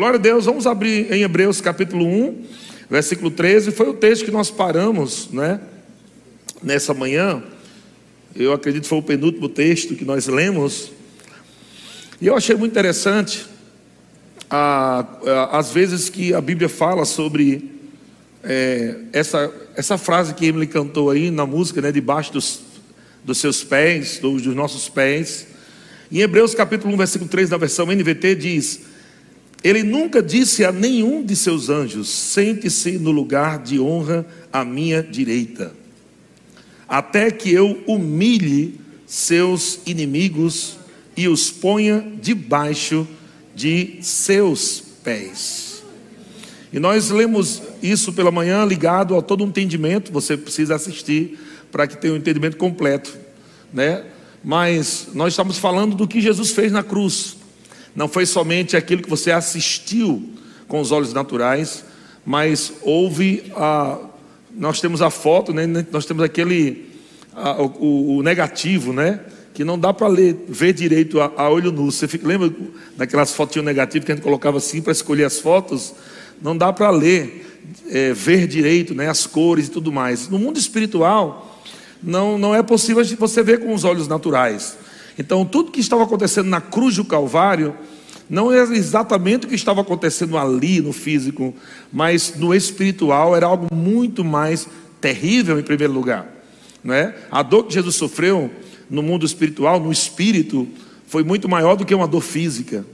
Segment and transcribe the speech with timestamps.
[0.00, 2.44] Glória a Deus, vamos abrir em Hebreus capítulo 1,
[2.88, 3.70] versículo 13.
[3.70, 5.60] Foi o texto que nós paramos, né?
[6.62, 7.42] Nessa manhã.
[8.34, 10.90] Eu acredito que foi o penúltimo texto que nós lemos.
[12.18, 13.44] E eu achei muito interessante
[15.52, 17.70] as vezes que a Bíblia fala sobre
[18.42, 21.92] é, essa, essa frase que Emily cantou aí na música, né?
[21.92, 22.62] Debaixo dos,
[23.22, 25.46] dos seus pés, dos, dos nossos pés.
[26.10, 28.89] Em Hebreus capítulo 1, versículo 3, na versão NVT, diz:
[29.62, 35.02] Ele nunca disse a nenhum de seus anjos: Sente-se no lugar de honra à minha
[35.02, 35.80] direita
[36.90, 40.76] até que eu humilhe seus inimigos
[41.16, 43.06] e os ponha debaixo
[43.54, 45.84] de seus pés.
[46.72, 51.38] E nós lemos isso pela manhã ligado a todo um entendimento, você precisa assistir
[51.70, 53.16] para que tenha um entendimento completo,
[53.72, 54.04] né?
[54.42, 57.36] Mas nós estamos falando do que Jesus fez na cruz.
[57.94, 60.30] Não foi somente aquilo que você assistiu
[60.68, 61.84] com os olhos naturais,
[62.24, 63.98] mas houve a
[64.54, 65.66] nós temos a foto, né?
[65.92, 66.90] nós temos aquele,
[67.34, 69.20] a, o, o, negativo, né?
[69.54, 70.08] Que não dá para
[70.48, 71.90] ver direito a, a, olho nu.
[71.90, 72.52] Você fica, lembra
[72.96, 75.94] daquelas fotinhas negativas que a gente colocava assim para escolher as fotos?
[76.42, 79.08] Não dá para ler, é, ver direito, né?
[79.08, 80.28] As cores e tudo mais.
[80.28, 81.60] No mundo espiritual,
[82.02, 84.76] não, não é possível você ver com os olhos naturais.
[85.18, 87.74] Então, tudo que estava acontecendo na cruz do Calvário
[88.28, 91.52] não é exatamente o que estava acontecendo ali no físico,
[91.92, 94.68] mas no espiritual era algo muito mais
[95.00, 96.28] terrível em primeiro lugar.
[96.82, 97.14] Não é?
[97.30, 98.50] A dor que Jesus sofreu
[98.88, 100.68] no mundo espiritual, no espírito,
[101.08, 102.86] foi muito maior do que uma dor física,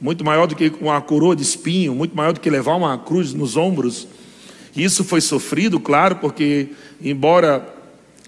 [0.00, 3.34] muito maior do que uma coroa de espinho, muito maior do que levar uma cruz
[3.34, 4.08] nos ombros.
[4.74, 6.68] Isso foi sofrido, claro, porque
[7.02, 7.74] embora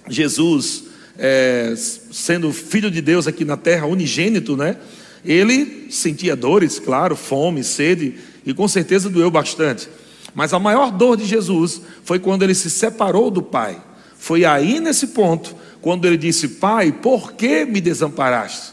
[0.08, 0.84] Jesus,
[1.20, 4.76] é, sendo filho de Deus aqui na terra, unigênito, né?
[5.22, 9.86] Ele sentia dores, claro, fome, sede, e com certeza doeu bastante.
[10.34, 13.78] Mas a maior dor de Jesus foi quando ele se separou do Pai.
[14.16, 18.72] Foi aí nesse ponto, quando ele disse: Pai, por que me desamparaste?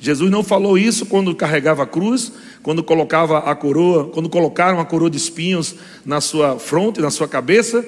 [0.00, 2.32] Jesus não falou isso quando carregava a cruz,
[2.62, 7.28] quando colocava a coroa, quando colocaram a coroa de espinhos na sua fronte, na sua
[7.28, 7.84] cabeça,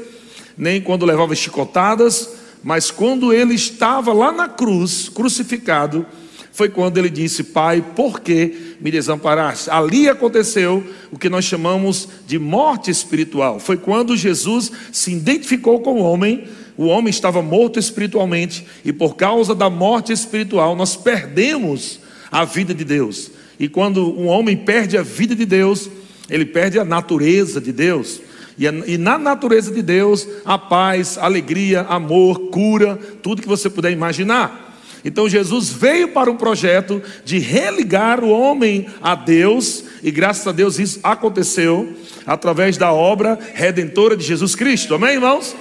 [0.56, 2.31] nem quando levava chicotadas,
[2.66, 6.04] mas quando ele estava lá na cruz, crucificado,
[6.50, 9.71] foi quando ele disse: Pai, por que me desamparaste?
[9.71, 13.60] Ali aconteceu o que nós chamamos de morte espiritual.
[13.60, 19.15] Foi quando Jesus se identificou com o homem, o homem estava morto espiritualmente, e por
[19.15, 22.00] causa da morte espiritual, nós perdemos
[22.32, 23.31] a vida de Deus.
[23.60, 25.88] E quando um homem perde a vida de Deus,
[26.28, 28.21] ele perde a natureza de Deus.
[28.59, 34.65] E, na natureza de Deus, a paz, alegria, amor, cura, tudo que você puder imaginar.
[35.05, 40.53] Então Jesus veio para um projeto de religar o homem a Deus, e graças a
[40.53, 41.94] Deus isso aconteceu
[42.27, 44.94] através da obra redentora de Jesus Cristo.
[44.94, 45.55] Amém, irmãos?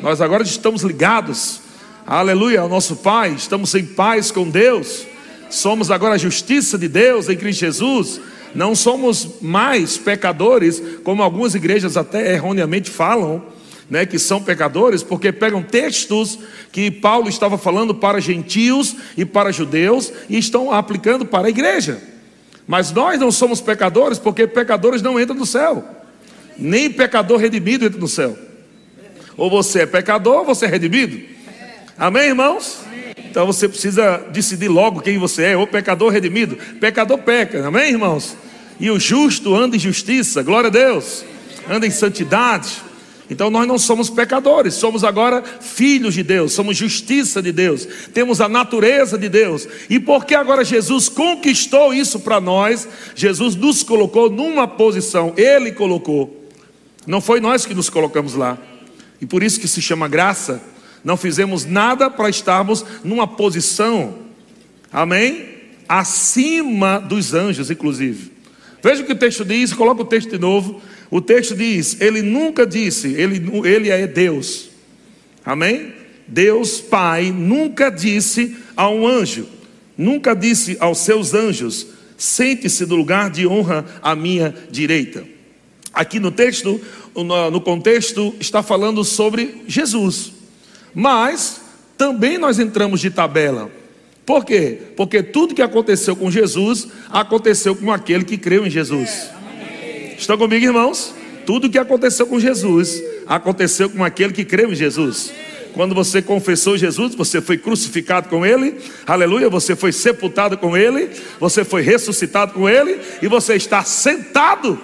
[0.00, 1.60] Nós agora estamos ligados,
[2.06, 5.04] aleluia, ao nosso Pai, estamos em paz com Deus,
[5.50, 8.20] somos agora a justiça de Deus em Cristo Jesus.
[8.56, 13.44] Não somos mais pecadores, como algumas igrejas até erroneamente falam,
[13.90, 16.38] né, que são pecadores, porque pegam textos
[16.72, 22.00] que Paulo estava falando para gentios e para judeus e estão aplicando para a igreja.
[22.66, 25.84] Mas nós não somos pecadores, porque pecadores não entram no céu,
[26.56, 28.38] nem pecador redimido entra no céu.
[29.36, 31.20] Ou você é pecador ou você é redimido.
[31.98, 32.78] Amém, irmãos?
[33.18, 36.56] Então você precisa decidir logo quem você é, ou pecador redimido.
[36.80, 38.34] Pecador peca, amém, irmãos?
[38.78, 41.24] E o justo anda em justiça, glória a Deus,
[41.68, 42.84] anda em santidade.
[43.28, 48.40] Então nós não somos pecadores, somos agora filhos de Deus, somos justiça de Deus, temos
[48.40, 49.66] a natureza de Deus.
[49.90, 56.46] E porque agora Jesus conquistou isso para nós, Jesus nos colocou numa posição, Ele colocou,
[57.06, 58.58] não foi nós que nos colocamos lá.
[59.20, 60.60] E por isso que se chama graça.
[61.04, 64.14] Não fizemos nada para estarmos numa posição,
[64.92, 65.48] amém?
[65.88, 68.35] Acima dos anjos, inclusive.
[68.82, 70.80] Veja o que o texto diz, coloca o texto de novo.
[71.10, 74.70] O texto diz: Ele nunca disse, Ele, ele é Deus.
[75.44, 75.92] Amém?
[76.26, 79.46] Deus Pai nunca disse a um anjo,
[79.96, 81.86] nunca disse aos seus anjos:
[82.16, 85.24] Sente-se no lugar de honra à minha direita.
[85.92, 86.80] Aqui no texto,
[87.14, 90.32] no contexto, está falando sobre Jesus.
[90.94, 91.60] Mas
[91.96, 93.70] também nós entramos de tabela.
[94.26, 94.78] Por quê?
[94.96, 99.30] Porque tudo que aconteceu com Jesus aconteceu com aquele que creu em Jesus.
[100.18, 101.14] Estão comigo, irmãos?
[101.46, 105.32] Tudo que aconteceu com Jesus aconteceu com aquele que creu em Jesus.
[105.74, 108.76] Quando você confessou Jesus, você foi crucificado com Ele,
[109.06, 114.80] aleluia, você foi sepultado com Ele, você foi ressuscitado com Ele, e você está sentado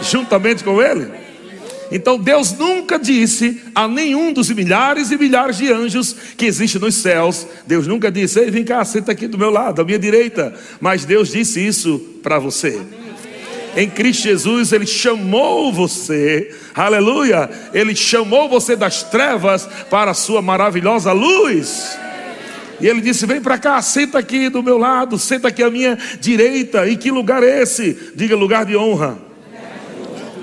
[0.00, 1.19] juntamente com Ele.
[1.90, 6.94] Então Deus nunca disse a nenhum dos milhares e milhares de anjos que existem nos
[6.94, 10.54] céus, Deus nunca disse, ei, vem cá, senta aqui do meu lado, à minha direita.
[10.80, 12.80] Mas Deus disse isso para você.
[13.76, 20.40] Em Cristo Jesus, Ele chamou você, aleluia, Ele chamou você das trevas para a sua
[20.40, 21.98] maravilhosa luz.
[22.80, 25.98] E ele disse: Vem para cá, senta aqui do meu lado, senta aqui à minha
[26.18, 26.88] direita.
[26.88, 28.12] E que lugar é esse?
[28.14, 29.29] Diga lugar de honra.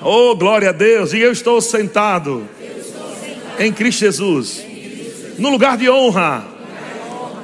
[0.09, 1.11] Oh, glória a Deus.
[1.11, 2.47] E eu estou sentado,
[3.59, 4.63] em Cristo Jesus,
[5.37, 6.47] no lugar de honra.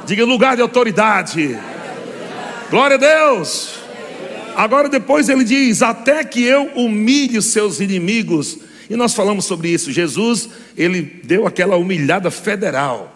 [0.06, 1.60] Diga lugar de autoridade.
[2.70, 3.80] Glória a Deus.
[4.56, 8.60] Agora, depois ele diz: Até que eu humilhe seus inimigos.
[8.90, 9.92] E nós falamos sobre isso.
[9.92, 13.13] Jesus, ele deu aquela humilhada federal.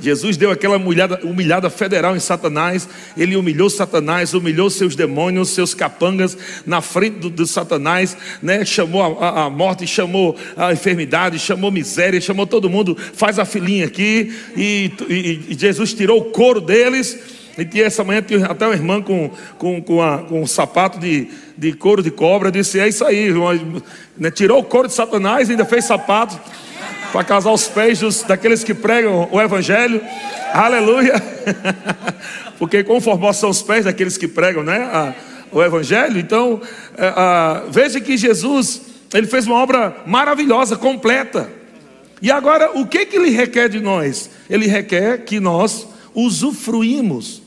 [0.00, 5.74] Jesus deu aquela humilhada, humilhada federal em Satanás, ele humilhou Satanás, humilhou seus demônios, seus
[5.74, 8.64] capangas na frente do, do Satanás, né?
[8.64, 13.86] chamou a, a, morte, chamou a enfermidade, chamou miséria, chamou todo mundo, faz a filinha
[13.86, 17.18] aqui, e, e, e Jesus tirou o couro deles.
[17.58, 21.28] E essa manhã tinha até uma irmã com, com, com, a, com um sapato de,
[21.56, 23.30] de couro de cobra, disse: É isso aí,
[24.18, 24.30] né?
[24.30, 26.38] tirou o couro de Satanás e ainda fez sapato
[27.12, 30.00] para casar os pés dos, daqueles que pregam o Evangelho.
[30.52, 31.14] Aleluia!
[32.58, 35.14] Porque conformosos são os pés daqueles que pregam né, a,
[35.52, 36.18] o Evangelho.
[36.18, 36.60] Então,
[36.96, 38.82] a, é, veja que Jesus
[39.14, 41.50] ele fez uma obra maravilhosa, completa.
[42.20, 44.30] E agora, o que, que ele requer de nós?
[44.48, 47.42] Ele requer que nós usufruímos,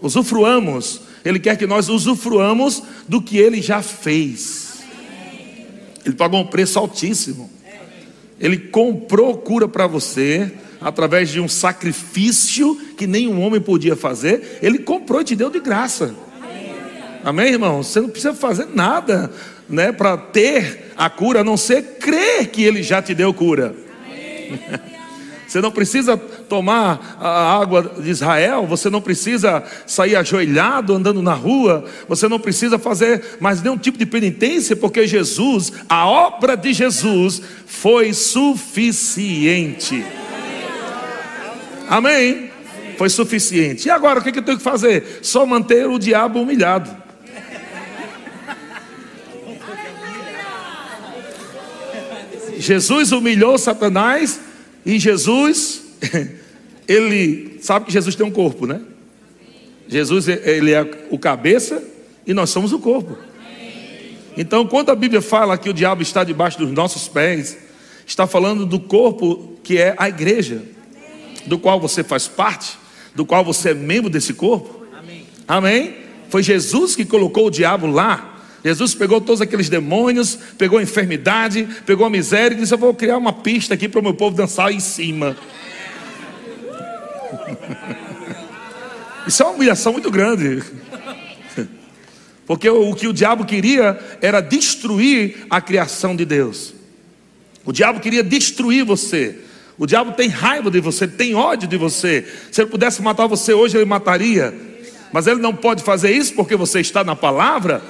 [0.00, 1.02] usufruamos.
[1.24, 4.82] Ele quer que nós usufruamos do que ele já fez.
[6.04, 7.50] Ele pagou um preço altíssimo.
[8.40, 14.58] Ele comprou cura para você através de um sacrifício que nenhum homem podia fazer.
[14.62, 16.14] Ele comprou e te deu de graça.
[17.24, 17.82] Amém, irmão?
[17.82, 19.30] Você não precisa fazer nada,
[19.68, 23.74] né, para ter a cura, a não ser crer que ele já te deu cura.
[25.46, 26.20] Você não precisa
[26.52, 32.38] tomar a água de Israel, você não precisa sair ajoelhado andando na rua, você não
[32.38, 40.04] precisa fazer mais nenhum tipo de penitência, porque Jesus, a obra de Jesus, foi suficiente.
[41.88, 42.50] Amém?
[42.98, 43.88] Foi suficiente.
[43.88, 45.20] E agora o que eu tenho que fazer?
[45.22, 46.94] Só manter o diabo humilhado.
[52.58, 54.38] Jesus humilhou Satanás
[54.84, 55.80] e Jesus,
[56.92, 58.80] ele sabe que Jesus tem um corpo, né?
[59.88, 61.82] Jesus, ele é o cabeça
[62.26, 63.16] e nós somos o corpo.
[64.36, 67.58] Então, quando a Bíblia fala que o diabo está debaixo dos nossos pés,
[68.06, 70.62] está falando do corpo que é a igreja,
[71.46, 72.78] do qual você faz parte,
[73.14, 74.86] do qual você é membro desse corpo.
[75.46, 75.96] Amém?
[76.30, 78.32] Foi Jesus que colocou o diabo lá
[78.64, 82.94] Jesus pegou todos aqueles demônios, pegou a enfermidade, pegou a miséria e disse: Eu vou
[82.94, 85.36] criar uma pista aqui para o meu povo dançar em cima.
[89.26, 90.62] Isso é uma humilhação muito grande.
[92.46, 96.74] Porque o que o diabo queria era destruir a criação de Deus.
[97.64, 99.36] O diabo queria destruir você.
[99.78, 102.26] O diabo tem raiva de você, tem ódio de você.
[102.50, 104.52] Se ele pudesse matar você hoje, ele mataria.
[105.12, 107.82] Mas ele não pode fazer isso porque você está na palavra.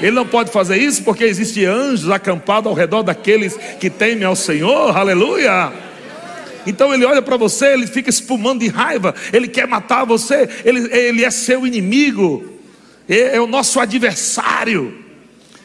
[0.00, 4.34] Ele não pode fazer isso porque existem anjos acampados ao redor daqueles que temem ao
[4.34, 4.96] Senhor.
[4.96, 5.72] Aleluia.
[6.66, 10.92] Então ele olha para você, ele fica espumando de raiva, ele quer matar você, ele,
[10.92, 12.44] ele é seu inimigo,
[13.08, 15.02] é, o nosso adversário.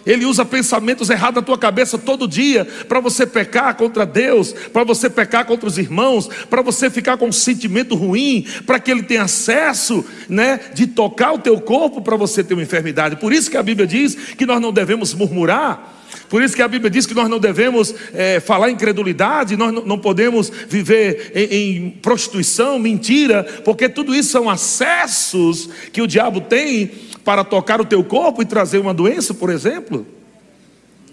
[0.08, 4.86] Ele usa pensamentos errados na tua cabeça todo dia para você pecar contra Deus, para
[4.86, 9.04] você pecar contra os irmãos, para você ficar com um sentimento ruim, para que ele
[9.04, 13.18] tenha acesso, né, de tocar o teu corpo para você ter uma enfermidade.
[13.18, 15.97] Por isso que a Bíblia diz que nós não devemos murmurar.
[16.30, 19.98] Por isso que a Bíblia diz que nós não devemos é, falar incredulidade, nós não
[19.98, 26.92] podemos viver em, em, prostituição, mentira, porque tudo isso são acessos que o diabo tem
[27.24, 30.06] para tocar o teu corpo e trazer uma doença, por exemplo?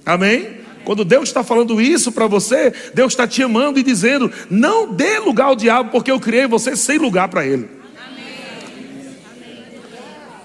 [0.04, 0.64] Amém?
[0.84, 5.18] Quando Deus está falando isso para você, Deus está te amando e dizendo: não dê
[5.18, 7.68] lugar ao diabo, porque eu criei você sem lugar para ele.
[7.96, 9.06] Amém.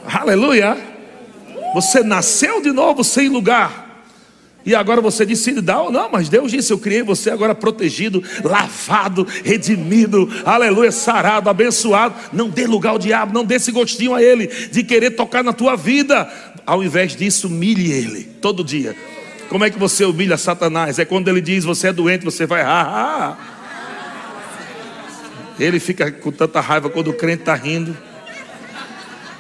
[0.05, 0.77] Aleluia!
[1.73, 3.88] Você nasceu de novo sem lugar.
[4.65, 8.21] E agora você decide dar ou não, mas Deus disse: Eu criei você agora protegido,
[8.43, 12.13] lavado, redimido, aleluia, sarado, abençoado.
[12.33, 15.53] Não dê lugar ao diabo, não dê esse gostinho a ele de querer tocar na
[15.53, 16.29] tua vida.
[16.65, 18.95] Ao invés disso, humilhe ele todo dia.
[19.47, 20.99] Como é que você humilha Satanás?
[20.99, 22.61] É quando ele diz: Você é doente, você vai.
[22.61, 23.37] Ah, ah.
[25.59, 27.97] Ele fica com tanta raiva quando o crente está rindo.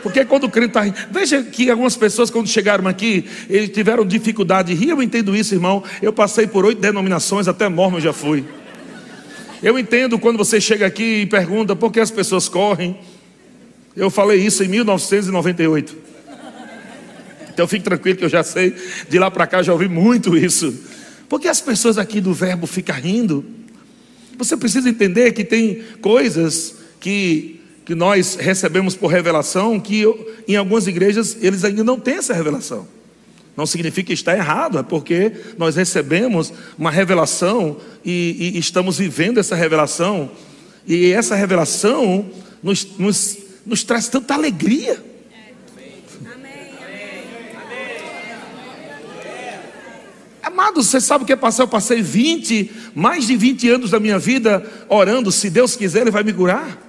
[0.01, 0.97] Porque quando o crente está rindo.
[1.11, 4.89] Veja que algumas pessoas, quando chegaram aqui, eles tiveram dificuldade de rir.
[4.89, 5.83] Eu entendo isso, irmão.
[6.01, 8.45] Eu passei por oito denominações, até mormon já fui.
[9.61, 12.97] Eu entendo quando você chega aqui e pergunta por que as pessoas correm.
[13.95, 15.97] Eu falei isso em 1998.
[17.53, 18.73] Então fique tranquilo que eu já sei,
[19.09, 20.73] de lá para cá já ouvi muito isso.
[21.27, 23.45] Porque as pessoas aqui do verbo ficam rindo.
[24.37, 27.58] Você precisa entender que tem coisas que,
[27.89, 30.03] que nós recebemos por revelação que
[30.47, 32.87] em algumas igrejas eles ainda não têm essa revelação.
[33.57, 39.39] Não significa que está errado, é porque nós recebemos uma revelação e, e estamos vivendo
[39.39, 40.29] essa revelação.
[40.85, 42.29] E essa revelação
[42.61, 45.03] nos, nos, nos traz tanta alegria.
[50.43, 51.63] Amado, você sabe o que é passar?
[51.63, 56.11] Eu passei 20, mais de 20 anos da minha vida orando, se Deus quiser, Ele
[56.11, 56.88] vai me curar.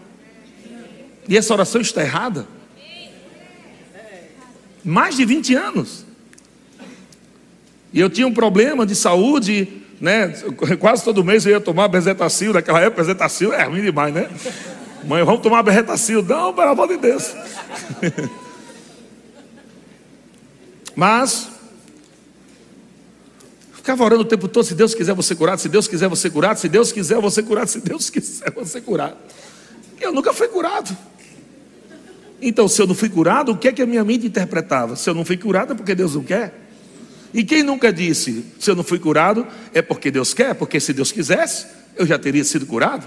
[1.28, 2.46] E essa oração está errada.
[4.84, 6.04] Mais de 20 anos.
[7.92, 10.28] E eu tinha um problema de saúde, né?
[10.78, 14.30] Quase todo mês eu ia tomar bezetacil, naquela época bezetacil é ruim demais, né?
[15.04, 16.22] Mãe, vamos tomar bezetacil.
[16.22, 17.34] Não, pelo amor de Deus.
[20.94, 21.50] Mas
[23.80, 26.58] Ficava orando o tempo todo, se Deus quiser você curado, se Deus quiser você curado,
[26.58, 29.16] se Deus quiser você curado, se Deus quiser você curado.
[30.00, 30.96] Eu nunca fui curado.
[32.40, 34.96] Então, se eu não fui curado, o que é que a minha mente interpretava?
[34.96, 36.54] Se eu não fui curado é porque Deus não quer.
[37.32, 40.92] E quem nunca disse, se eu não fui curado, é porque Deus quer, porque se
[40.92, 41.66] Deus quisesse,
[41.96, 43.06] eu já teria sido curado.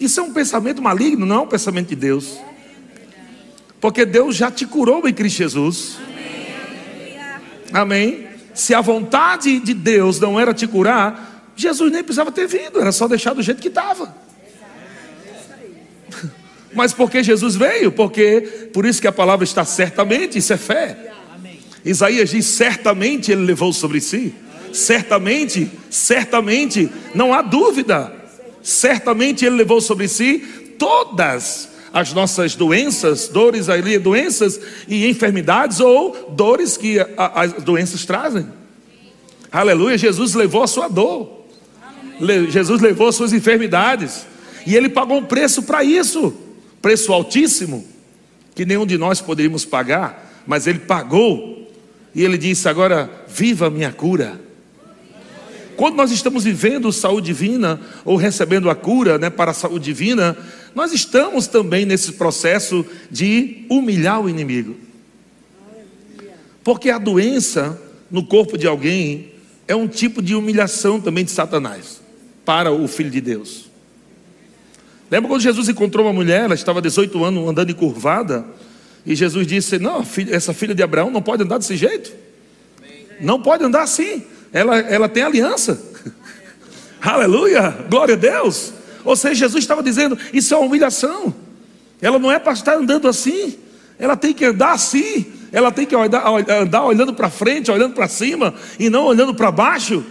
[0.00, 2.38] Isso é um pensamento maligno, não é um pensamento de Deus.
[3.80, 5.98] Porque Deus já te curou em Cristo Jesus.
[7.72, 8.26] Amém.
[8.54, 12.90] Se a vontade de Deus não era te curar, Jesus nem precisava ter vindo, era
[12.90, 14.25] só deixar do jeito que estava.
[16.76, 17.90] Mas porque Jesus veio?
[17.90, 21.10] Porque por isso que a palavra está certamente, isso é fé.
[21.84, 24.34] Isaías diz: certamente ele levou sobre si.
[24.72, 28.12] Certamente, certamente, não há dúvida.
[28.62, 30.38] Certamente ele levou sobre si
[30.78, 38.46] todas as nossas doenças, dores ali, doenças e enfermidades ou dores que as doenças trazem.
[39.50, 41.46] Aleluia, Jesus levou a sua dor.
[42.50, 44.26] Jesus levou as suas enfermidades.
[44.66, 46.34] E ele pagou um preço para isso.
[46.86, 47.84] Preço altíssimo,
[48.54, 51.68] que nenhum de nós poderíamos pagar, mas ele pagou.
[52.14, 54.40] E ele disse: "Agora viva a minha cura".
[55.76, 60.38] Quando nós estamos vivendo saúde divina ou recebendo a cura, né, para a saúde divina,
[60.76, 64.76] nós estamos também nesse processo de humilhar o inimigo.
[66.62, 69.32] Porque a doença no corpo de alguém
[69.66, 72.00] é um tipo de humilhação também de Satanás
[72.44, 73.65] para o filho de Deus.
[75.10, 78.44] Lembra quando Jesus encontrou uma mulher, ela estava 18 anos andando encurvada,
[79.04, 82.12] e Jesus disse: Não, essa filha de Abraão não pode andar desse jeito.
[83.20, 84.24] Não pode andar assim.
[84.52, 85.80] Ela, ela tem aliança.
[87.00, 88.72] Aleluia, glória a Deus.
[89.04, 91.32] Ou seja, Jesus estava dizendo: isso é uma humilhação.
[92.02, 93.56] Ela não é para estar andando assim,
[93.98, 98.54] ela tem que andar assim, ela tem que andar olhando para frente, olhando para cima
[98.78, 100.04] e não olhando para baixo.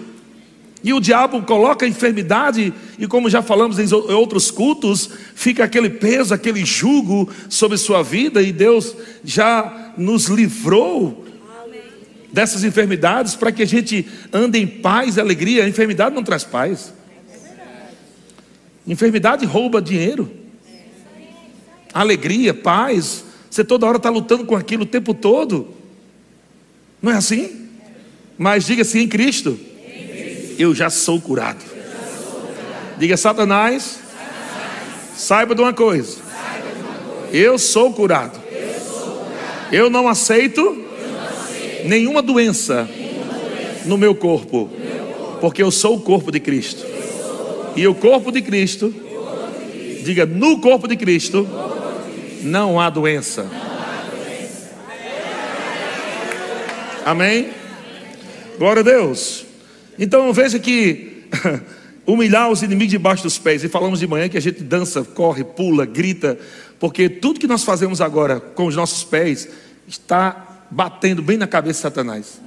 [0.86, 5.90] E o diabo coloca a enfermidade, e como já falamos em outros cultos, fica aquele
[5.90, 11.26] peso, aquele jugo sobre sua vida, e Deus já nos livrou
[12.32, 15.64] dessas enfermidades para que a gente ande em paz e alegria.
[15.64, 16.94] A enfermidade não traz paz.
[18.86, 20.30] Enfermidade rouba dinheiro,
[21.92, 23.26] alegria, paz.
[23.50, 25.68] Você toda hora está lutando com aquilo o tempo todo.
[27.02, 27.70] Não é assim?
[28.38, 29.60] Mas diga assim: em Cristo,
[30.58, 31.64] eu já sou curado.
[32.98, 34.00] Diga, Satanás,
[35.16, 36.18] saiba de uma coisa:
[37.32, 38.40] eu sou curado.
[39.72, 40.84] Eu não aceito
[41.86, 42.88] nenhuma doença
[43.86, 44.70] no meu corpo,
[45.42, 46.86] porque eu sou o corpo de Cristo.
[47.76, 48.94] E o corpo de Cristo,
[50.04, 51.48] diga, no corpo de Cristo,
[52.42, 53.46] não há doença.
[57.04, 57.50] Amém?
[58.58, 59.45] Glória a Deus.
[59.98, 61.24] Então veja que
[62.06, 63.64] humilhar os inimigos debaixo dos pés.
[63.64, 66.38] E falamos de manhã que a gente dança, corre, pula, grita,
[66.80, 69.48] porque tudo que nós fazemos agora com os nossos pés
[69.88, 72.46] está batendo bem na cabeça de Satanás.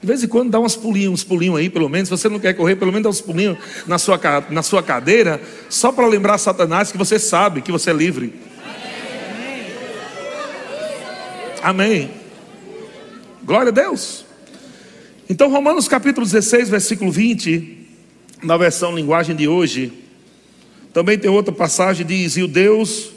[0.00, 2.08] De vez em quando dá uns pulinhos, uns pulinhos aí, pelo menos.
[2.08, 5.40] Se você não quer correr, pelo menos dá uns pulinhos na sua, na sua cadeira,
[5.68, 8.32] só para lembrar Satanás que você sabe que você é livre.
[11.62, 12.10] Amém.
[13.46, 14.26] Glória a Deus.
[15.30, 17.78] Então, Romanos capítulo 16, versículo 20,
[18.42, 19.92] na versão linguagem de hoje,
[20.92, 23.12] também tem outra passagem diz: E o Deus,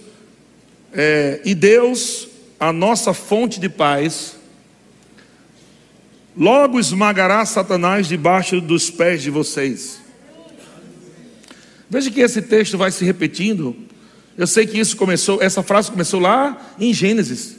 [0.94, 2.28] é, e Deus,
[2.60, 4.36] a nossa fonte de paz,
[6.38, 10.00] logo esmagará Satanás debaixo dos pés de vocês.
[11.90, 13.76] Veja que esse texto vai se repetindo.
[14.38, 17.59] Eu sei que isso começou, essa frase começou lá em Gênesis.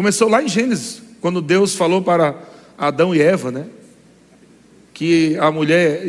[0.00, 2.34] Começou lá em Gênesis, quando Deus falou para
[2.78, 3.66] Adão e Eva, né?
[4.94, 6.02] Que a mulher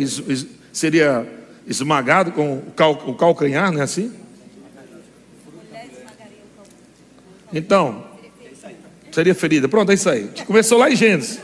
[0.72, 1.28] seria
[1.68, 4.14] esmagada com o, cal, o calcanhar, não é assim?
[7.52, 8.06] Então,
[9.12, 9.68] seria ferida.
[9.68, 10.30] Pronto, é isso aí.
[10.48, 11.42] Começou lá em Gênesis.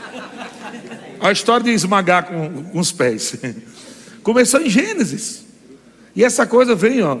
[1.20, 3.36] A história de esmagar com, com os pés.
[4.24, 5.44] Começou em Gênesis.
[6.16, 7.18] E essa coisa vem, ó,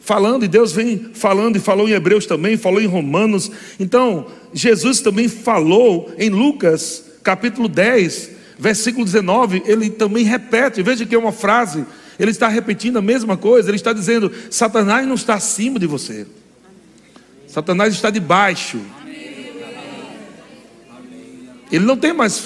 [0.00, 3.50] falando, e Deus vem falando, e falou em Hebreus também, falou em Romanos.
[3.78, 11.14] Então, Jesus também falou em Lucas, capítulo 10, versículo 19, ele também repete, veja que
[11.14, 11.84] é uma frase,
[12.18, 16.26] ele está repetindo a mesma coisa, ele está dizendo: Satanás não está acima de você,
[17.46, 18.80] Satanás está debaixo.
[21.72, 22.38] Ele não tem mais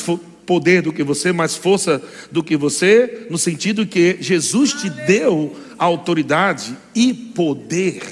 [0.46, 5.56] poder do que você, mais força do que você, no sentido que Jesus te deu
[5.78, 8.02] autoridade e poder.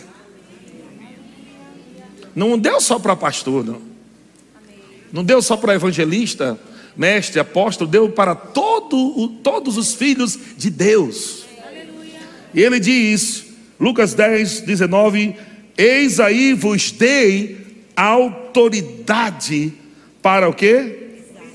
[2.34, 3.80] Não deu só para pastor, não.
[5.12, 6.58] Não deu só para evangelista,
[6.96, 11.44] mestre, apóstolo, deu para todo, todos os filhos de Deus.
[12.54, 13.44] E ele diz,
[13.78, 15.34] Lucas 10, 19:
[15.76, 17.58] Eis aí vos dei
[17.94, 19.72] autoridade
[20.22, 21.01] para o que?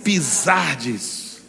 [0.08, 1.42] Pisardes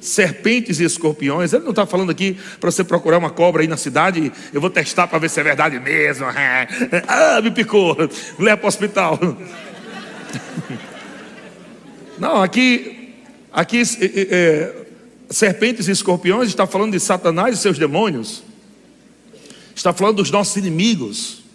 [0.00, 1.52] serpentes e escorpiões.
[1.52, 4.32] Ele não está falando aqui para você procurar uma cobra aí na cidade.
[4.52, 6.26] Eu vou testar para ver se é verdade mesmo.
[7.06, 7.96] ah, me picou.
[8.36, 9.16] Leva para o hospital.
[12.18, 13.14] Não, aqui,
[13.52, 14.86] aqui é, é,
[15.30, 18.42] serpentes e escorpiões está falando de Satanás e seus demônios.
[19.72, 21.45] Está falando dos nossos inimigos.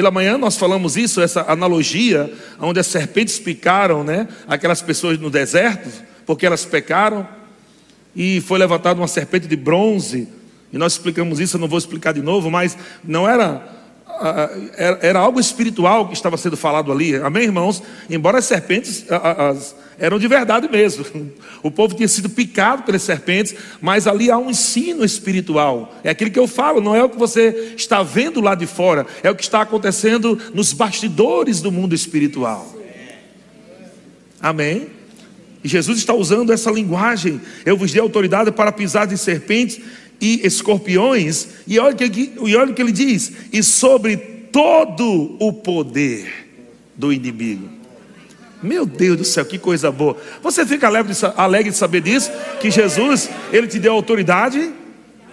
[0.00, 4.26] Pela manhã nós falamos isso, essa analogia, onde as serpentes picaram, né?
[4.48, 5.90] Aquelas pessoas no deserto,
[6.24, 7.28] porque elas pecaram,
[8.16, 10.26] e foi levantada uma serpente de bronze,
[10.72, 13.62] e nós explicamos isso, eu não vou explicar de novo, mas não era
[15.02, 17.82] era, algo espiritual que estava sendo falado ali, amém, irmãos?
[18.08, 21.04] Embora as serpentes as, eram de verdade mesmo,
[21.62, 26.30] o povo tinha sido picado pelas serpentes, mas ali há um ensino espiritual, é aquilo
[26.30, 29.36] que eu falo, não é o que você está vendo lá de fora, é o
[29.36, 32.74] que está acontecendo nos bastidores do mundo espiritual,
[34.40, 34.88] amém?
[35.62, 39.78] E Jesus está usando essa linguagem, eu vos dei autoridade para pisar de serpentes
[40.18, 45.52] e escorpiões, e olha, que, e olha o que ele diz: e sobre todo o
[45.52, 46.48] poder
[46.96, 47.79] do inimigo.
[48.62, 50.16] Meu Deus do céu, que coisa boa.
[50.42, 52.30] Você fica alegre de, saber disso?
[52.60, 54.70] Que Jesus, Ele te deu autoridade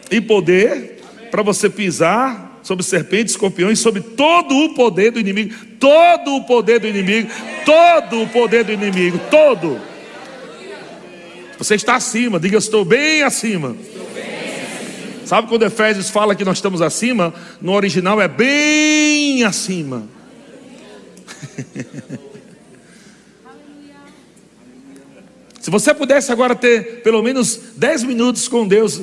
[0.10, 5.54] e poder para você pisar sobre serpentes, escorpiões, sobre todo o poder do inimigo.
[5.78, 7.30] Todo o poder do inimigo.
[7.66, 9.20] Todo o poder do inimigo.
[9.30, 9.80] Todo.
[11.58, 13.76] Você está acima, diga: Eu estou bem acima.
[15.26, 17.34] Sabe quando Efésios fala que nós estamos acima?
[17.62, 20.08] No original é bem acima.
[25.68, 29.02] Se você pudesse agora ter pelo menos 10 minutos com Deus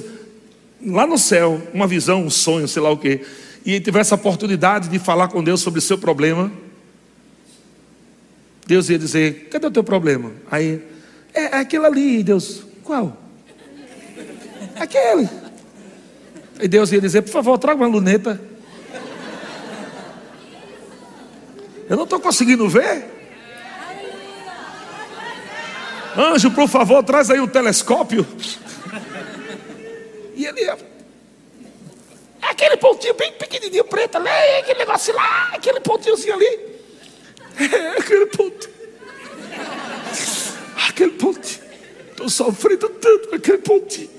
[0.83, 3.21] lá no céu, uma visão, um sonho, sei lá o que,
[3.67, 6.51] e tivesse a oportunidade de falar com Deus sobre o seu problema,
[8.67, 10.33] Deus ia dizer: Cadê o teu problema?
[10.51, 10.81] Aí,
[11.35, 13.15] é, é aquele ali, Deus, qual?
[14.81, 15.29] Aquele.
[16.63, 18.41] E Deus ia dizer: Por favor, traga uma luneta.
[21.91, 23.14] Eu não estou conseguindo ver.
[26.17, 28.27] Anjo, por favor, traz aí um telescópio.
[30.35, 30.77] E ele é
[32.43, 34.29] aquele pontinho bem pequenininho preto ali,
[34.61, 36.75] aquele negócio lá, aquele pontinhozinho ali.
[37.59, 38.69] É aquele ponto.
[40.89, 41.65] Aquele pontinho.
[42.11, 44.11] Estou sofrendo tanto com aquele pontinho.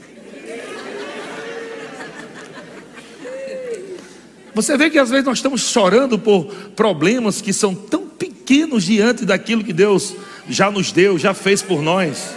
[4.53, 9.25] Você vê que às vezes nós estamos chorando por problemas que são tão pequenos diante
[9.25, 10.15] daquilo que Deus
[10.49, 12.35] já nos deu, já fez por nós.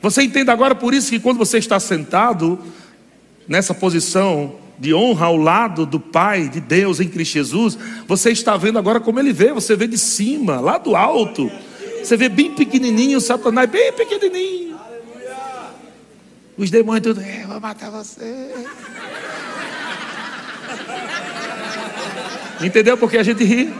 [0.00, 2.58] Você entende agora por isso que quando você está sentado
[3.46, 7.78] nessa posição de honra ao lado do Pai, de Deus em Cristo Jesus,
[8.08, 11.50] você está vendo agora como Ele vê, você vê de cima, lá do alto.
[12.02, 14.76] Você vê bem pequenininho, Satanás bem pequenininho.
[16.56, 18.52] Os demônios tudo, é, vou matar você.
[22.60, 23.72] Entendeu porque a gente ri?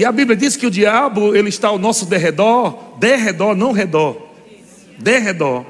[0.00, 4.30] E a Bíblia diz que o diabo, ele está ao nosso derredor, derredor, não redor,
[4.98, 5.66] derredor.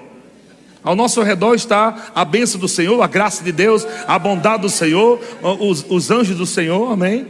[0.84, 4.68] Ao nosso redor está a bênção do Senhor, a graça de Deus, a bondade do
[4.68, 7.26] Senhor, os, os anjos do Senhor, amém?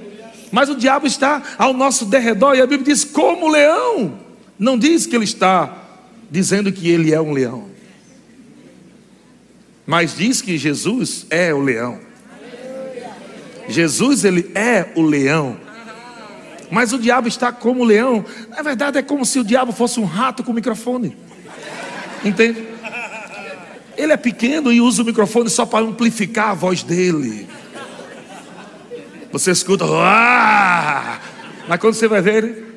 [0.53, 4.19] Mas o diabo está ao nosso derredor, e a Bíblia diz: como leão.
[4.59, 5.75] Não diz que ele está
[6.31, 7.65] dizendo que ele é um leão,
[9.87, 11.99] mas diz que Jesus é o leão.
[13.71, 15.70] Jesus, ele é o leão.
[16.71, 18.25] Mas o diabo está como leão.
[18.49, 21.17] Na verdade, é como se o diabo fosse um rato com microfone.
[22.25, 22.69] Entende?
[23.97, 27.49] Ele é pequeno e usa o microfone só para amplificar a voz dele.
[29.33, 31.21] Você escuta, ah!
[31.69, 32.71] mas quando você vai ver ele.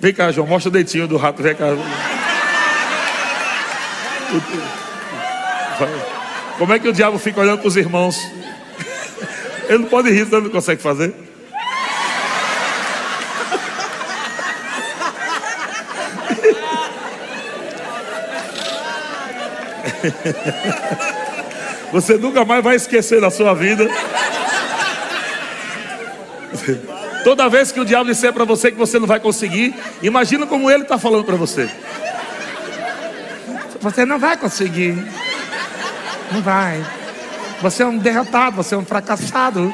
[0.00, 1.66] Vem cá, João, mostra o dentinho do rato, vem cá.
[6.60, 8.20] Como é que o diabo fica olhando para os irmãos?
[9.66, 11.14] Ele não pode rir, ele não consegue fazer.
[21.92, 23.88] Você nunca mais vai esquecer da sua vida.
[27.24, 30.70] Toda vez que o diabo disser para você que você não vai conseguir, imagina como
[30.70, 31.70] ele está falando para você.
[33.80, 35.02] Você não vai conseguir.
[36.32, 36.84] Não vai.
[37.60, 39.72] Você é um derrotado, você é um fracassado.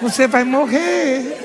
[0.00, 1.36] Você vai morrer.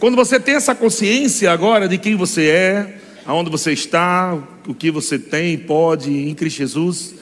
[0.00, 4.36] Quando você tem essa consciência agora de quem você é, aonde você está,
[4.66, 7.14] o que você tem, pode em Cristo Jesus,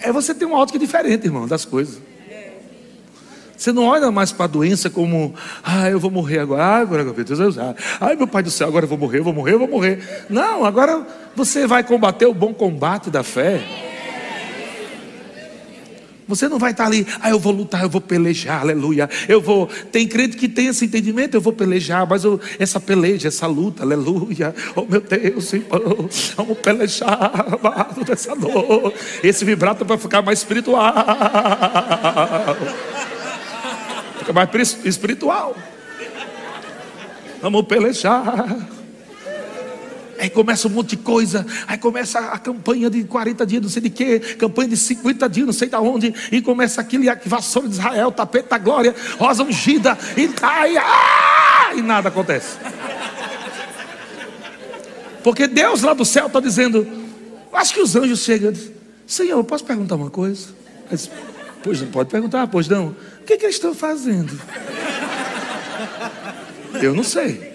[0.00, 1.98] é você ter uma ótica diferente, irmão, das coisas.
[3.62, 7.04] Você não olha mais para a doença como, ah, eu vou morrer agora, ah, agora,
[7.04, 9.58] Deus, ah, ai, meu pai do céu, agora eu vou morrer, eu vou morrer, eu
[9.60, 10.24] vou morrer.
[10.28, 13.62] Não, agora você vai combater o bom combate da fé.
[16.26, 19.08] Você não vai estar ali, ah, eu vou lutar, eu vou pelejar, aleluia.
[19.28, 19.68] Eu vou.
[19.92, 23.82] Tem crente que tem esse entendimento, eu vou pelejar, mas eu, essa peleja, essa luta,
[23.82, 24.54] aleluia.
[24.74, 28.94] Oh meu Deus, irmão, vamos pelejar, amado dessa dor.
[29.22, 30.82] Esse vibrato vai ficar mais espiritual.
[34.32, 35.54] Fica mais espiritual.
[37.42, 38.68] Vamos pelejar.
[40.18, 41.44] Aí começa um monte de coisa.
[41.66, 44.20] Aí começa a campanha de 40 dias, não sei de quê.
[44.38, 46.14] Campanha de 50 dias, não sei de onde.
[46.30, 49.98] E começa aquilo, e vassoura de Israel, tapete da glória, rosa ungida.
[50.16, 52.56] E, ai, ah, e nada acontece.
[55.22, 56.86] Porque Deus lá do céu está dizendo.
[57.52, 58.52] Acho que os anjos chegam.
[59.06, 60.48] Senhor, eu posso perguntar uma coisa?
[60.90, 61.10] Disse,
[61.62, 62.88] pois não pode perguntar, pois não.
[62.88, 64.38] O que, que eles estão fazendo?
[66.80, 67.52] Eu não sei.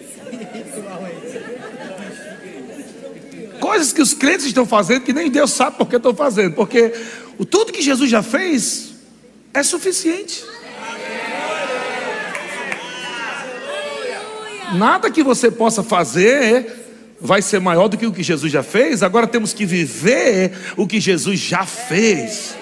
[3.77, 6.93] coisas que os crentes estão fazendo que nem Deus sabe por que estão fazendo, porque
[7.37, 8.93] o tudo que Jesus já fez
[9.53, 10.43] é suficiente.
[14.73, 16.73] Nada que você possa fazer
[17.21, 19.03] vai ser maior do que o que Jesus já fez.
[19.03, 22.55] Agora temos que viver o que Jesus já fez.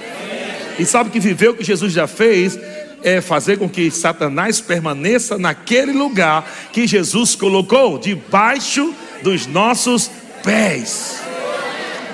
[0.77, 2.59] E sabe que viver o que Jesus já fez
[3.03, 10.09] é fazer com que Satanás permaneça naquele lugar que Jesus colocou debaixo dos nossos
[10.43, 11.21] pés.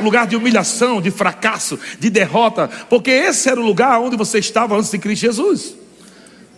[0.01, 4.75] Lugar de humilhação, de fracasso, de derrota, porque esse era o lugar onde você estava
[4.75, 5.75] antes de Cristo Jesus.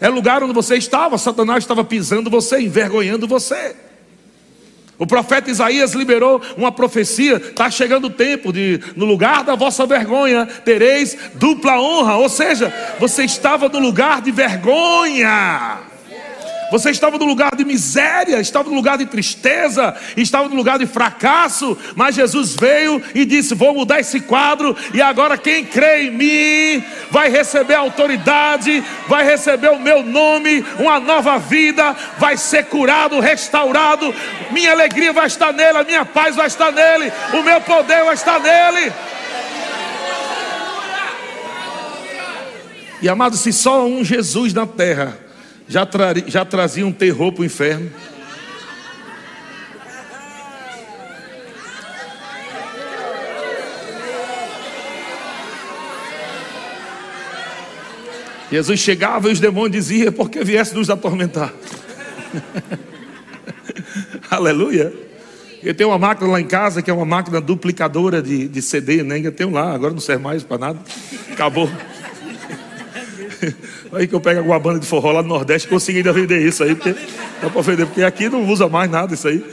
[0.01, 3.75] É o lugar onde você estava, Satanás estava pisando você, envergonhando você.
[5.03, 9.85] O profeta Isaías liberou uma profecia: está chegando o tempo de, no lugar da vossa
[9.85, 12.15] vergonha, tereis dupla honra.
[12.15, 15.92] Ou seja, você estava no lugar de vergonha.
[16.73, 20.87] Você estava no lugar de miséria, estava no lugar de tristeza, estava no lugar de
[20.87, 26.09] fracasso, mas Jesus veio e disse: Vou mudar esse quadro, e agora quem crê em
[26.09, 33.19] mim vai receber autoridade, vai receber o meu nome, uma nova vida, vai ser curado,
[33.19, 34.11] restaurado.
[34.49, 38.15] Minha alegria vai estar nele, a minha paz vai estar nele, o meu poder vai
[38.15, 38.91] estar nele.
[42.99, 45.22] E amado, se só um Jesus na terra
[45.73, 45.87] já,
[46.27, 47.89] já trazia um terror para o inferno.
[58.51, 61.51] Jesus chegava e os demônios diziam: Por que viesse nos atormentar?
[64.29, 64.93] Aleluia.
[65.63, 69.01] Eu tenho uma máquina lá em casa que é uma máquina duplicadora de, de CD,
[69.01, 69.19] né?
[69.23, 70.79] Eu tenho lá, agora não serve mais para nada.
[71.31, 71.67] Acabou.
[73.95, 76.63] Aí que eu pego alguma banda de forró lá no Nordeste, consigo ainda vender isso
[76.63, 76.95] aí, porque
[77.41, 79.43] dá para vender, porque aqui não usa mais nada isso aí.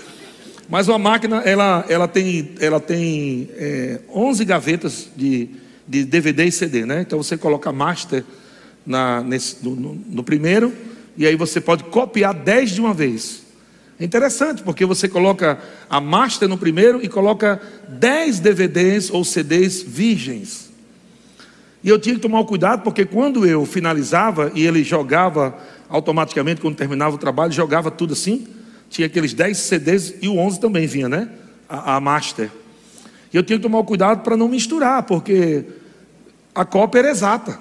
[0.68, 5.50] Mas uma máquina, ela, ela tem, ela tem é, 11 gavetas de,
[5.86, 7.02] de DVD e CD, né?
[7.02, 8.24] Então você coloca master
[8.86, 10.72] na, nesse, no, no, no primeiro,
[11.16, 13.42] e aí você pode copiar 10 de uma vez.
[13.98, 15.58] É interessante, porque você coloca
[15.90, 20.69] a master no primeiro e coloca 10 DVDs ou CDs virgens.
[21.82, 25.56] E eu tinha que tomar cuidado, porque quando eu finalizava e ele jogava
[25.88, 28.46] automaticamente, quando terminava o trabalho, jogava tudo assim,
[28.88, 31.28] tinha aqueles 10 CDs e o 11 também vinha, né?
[31.68, 32.50] A, a master.
[33.32, 35.64] E eu tinha que tomar cuidado para não misturar, porque
[36.54, 37.58] a cópia era exata.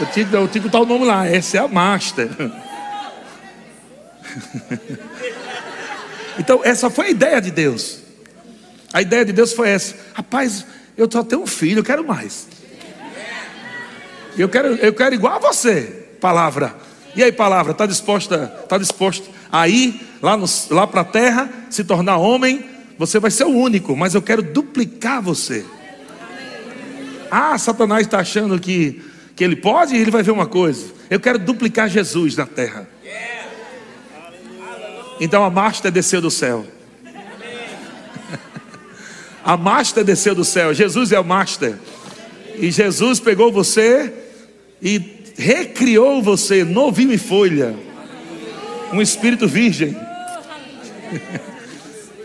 [0.00, 2.28] Eu tinha, eu tinha que botar o nome lá, essa é a master.
[6.38, 8.00] Então, essa foi a ideia de Deus.
[8.94, 10.64] A ideia de Deus foi essa: rapaz,
[10.96, 12.46] eu só tenho um filho, eu quero mais.
[14.38, 16.76] Eu quero, eu quero igual a você, palavra.
[17.16, 20.38] E aí, palavra, está disposta, está disposto a ir lá,
[20.70, 22.64] lá para a terra, se tornar homem?
[22.96, 25.64] Você vai ser o único, mas eu quero duplicar você.
[27.30, 29.02] Ah, Satanás está achando que,
[29.34, 30.86] que ele pode, ele vai ver uma coisa.
[31.10, 32.88] Eu quero duplicar Jesus na terra.
[35.20, 36.64] Então a Master desceu do céu.
[39.44, 40.72] A Master desceu do céu.
[40.72, 41.78] Jesus é o Master.
[42.56, 44.12] E Jesus pegou você
[44.80, 45.00] e
[45.36, 47.74] recriou você, novinho em folha.
[48.92, 49.94] Um espírito virgem.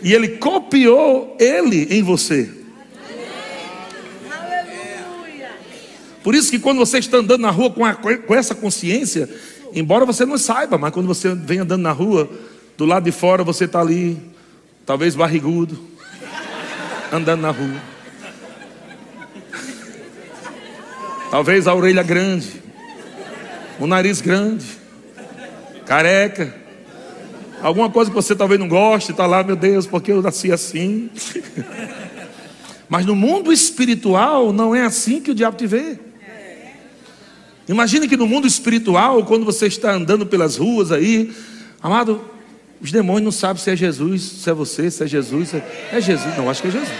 [0.02, 2.50] E ele copiou ele em você.
[6.22, 9.28] Por isso que quando você está andando na rua com, a, com essa consciência,
[9.74, 12.30] embora você não saiba, mas quando você vem andando na rua,
[12.78, 14.18] do lado de fora você está ali,
[14.86, 15.78] talvez barrigudo,
[17.12, 17.80] andando na rua.
[21.30, 22.60] Talvez a orelha grande,
[23.78, 24.66] o nariz grande,
[25.86, 26.54] careca.
[27.62, 31.10] Alguma coisa que você talvez não goste, está lá, meu Deus, porque eu nasci assim.
[32.88, 35.98] Mas no mundo espiritual não é assim que o diabo te vê.
[37.68, 41.32] Imagine que no mundo espiritual, quando você está andando pelas ruas aí,
[41.80, 42.20] amado,
[42.80, 45.50] os demônios não sabem se é Jesus, se é você, se é Jesus.
[45.50, 45.88] Se é...
[45.92, 46.36] é Jesus.
[46.36, 46.90] Não, acho que é Jesus.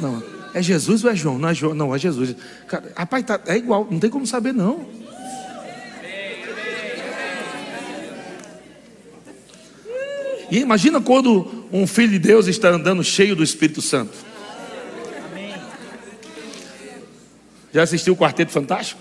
[0.00, 0.22] Não,
[0.54, 1.38] é Jesus ou é João?
[1.38, 2.34] Não é João, não, é Jesus.
[2.66, 4.86] Cara, rapaz, tá, é igual, não tem como saber, não.
[10.50, 14.12] E imagina quando um filho de Deus está andando cheio do Espírito Santo.
[17.72, 19.00] Já assistiu o Quarteto Fantástico?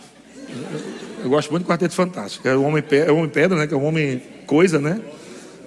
[1.23, 2.45] Eu gosto muito do Quarteto Fantástico.
[2.45, 3.65] É o homem, é o homem pedra, né?
[3.65, 4.99] Que é o homem coisa, né?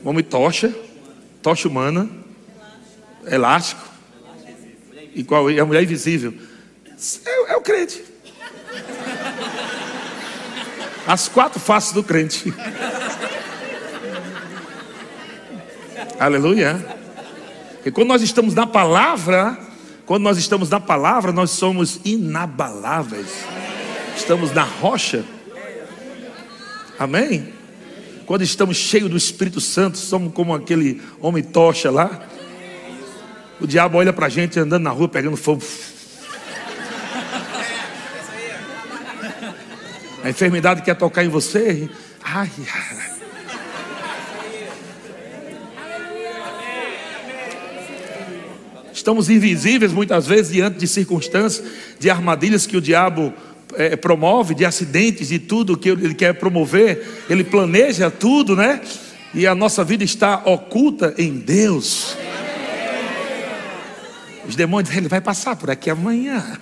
[0.05, 0.71] O homem tocha,
[1.41, 2.11] tocha humana,
[3.27, 3.81] elástico.
[5.15, 6.35] E qual é a mulher invisível?
[7.25, 8.05] É, é o crente.
[11.07, 12.53] As quatro faces do crente.
[16.21, 16.85] Aleluia.
[17.83, 19.59] E quando nós estamos na palavra,
[20.05, 23.47] quando nós estamos na palavra, nós somos inabaláveis.
[24.15, 25.25] Estamos na rocha.
[26.99, 27.53] Amém?
[28.25, 32.27] Quando estamos cheios do Espírito Santo, somos como aquele homem tocha lá.
[33.61, 35.63] O diabo olha para a gente andando na rua pegando fogo.
[40.25, 41.89] A enfermidade quer tocar em você.
[42.23, 43.17] Ai, ai.
[48.93, 51.65] Estamos invisíveis muitas vezes diante de circunstâncias,
[52.01, 53.33] de armadilhas que o diabo
[53.77, 58.81] é, promove, de acidentes, de tudo que ele quer promover, ele planeja tudo, né?
[59.35, 62.17] E a nossa vida está oculta em Deus.
[64.49, 66.59] Os demônios, ele vai passar por aqui amanhã.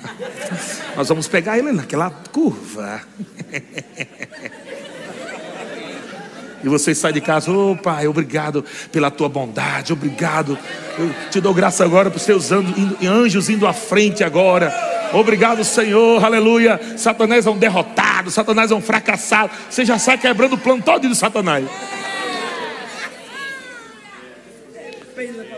[0.97, 3.03] Nós vamos pegar ele naquela curva.
[6.65, 10.59] E você sai de casa, ô oh, Pai, obrigado pela tua bondade, obrigado.
[10.99, 14.94] Eu te dou graça agora para os teus anjos indo à frente agora.
[15.15, 16.99] Obrigado, Senhor, aleluia.
[16.99, 19.53] Satanás é um derrotado, Satanás é um fracassado.
[19.71, 21.69] Você já sai quebrando o plano todo de Satanás.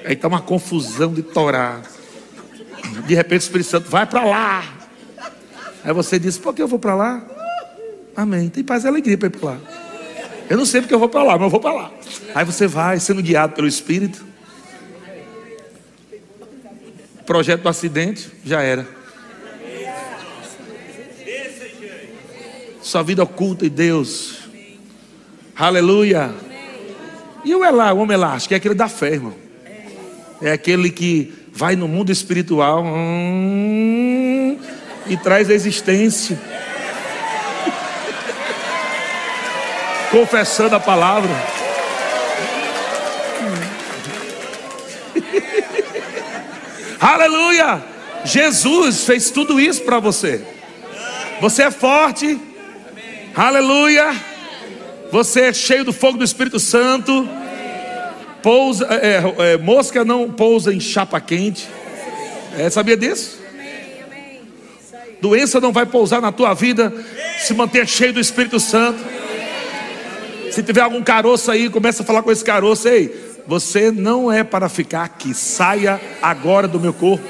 [0.04, 1.80] Aí está uma confusão de Torá.
[3.06, 4.62] De repente o Espírito Santo vai para lá.
[5.82, 7.26] Aí você diz: por que eu vou para lá?
[8.14, 8.48] Amém.
[8.50, 9.58] Tem paz e alegria para ir para lá.
[10.50, 11.90] Eu não sei porque eu vou para lá, mas eu vou para lá.
[12.34, 14.24] Aí você vai sendo guiado pelo Espírito.
[17.24, 18.86] Projeto do acidente, já era.
[22.86, 24.38] Sua vida oculta em Deus.
[25.56, 26.32] Aleluia.
[27.44, 29.34] E o Elá, o homem elástico, é aquele da fé, irmão.
[30.40, 34.56] É aquele que vai no mundo espiritual hum,
[35.08, 36.38] e traz a existência.
[40.12, 41.30] confessando a palavra.
[47.00, 47.82] Aleluia!
[48.24, 50.40] Jesus fez tudo isso para você.
[51.40, 52.54] Você é forte.
[53.36, 54.16] Aleluia!
[55.12, 57.28] Você é cheio do fogo do Espírito Santo.
[58.42, 61.68] Pousa, é, é, é mosca não pousa em chapa quente.
[62.56, 63.38] É, sabia disso?
[65.20, 66.90] Doença não vai pousar na tua vida.
[67.38, 69.04] Se manter cheio do Espírito Santo.
[70.50, 72.88] Se tiver algum caroço aí, começa a falar com esse caroço.
[72.88, 73.14] Ei,
[73.46, 75.34] você não é para ficar aqui.
[75.34, 77.28] Saia agora do meu corpo.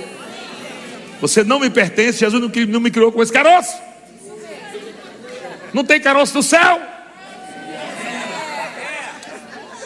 [1.21, 2.21] Você não me pertence.
[2.21, 3.75] Jesus não me criou com esse caroço.
[5.77, 6.81] Não tem caroço no céu.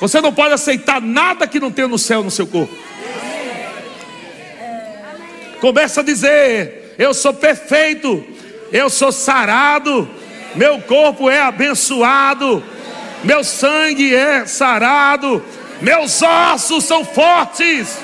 [0.00, 2.72] Você não pode aceitar nada que não tenha no céu no seu corpo.
[5.60, 8.24] Começa a dizer: Eu sou perfeito,
[8.70, 10.08] eu sou sarado,
[10.54, 12.62] meu corpo é abençoado,
[13.24, 15.44] meu sangue é sarado,
[15.80, 17.98] meus ossos são fortes,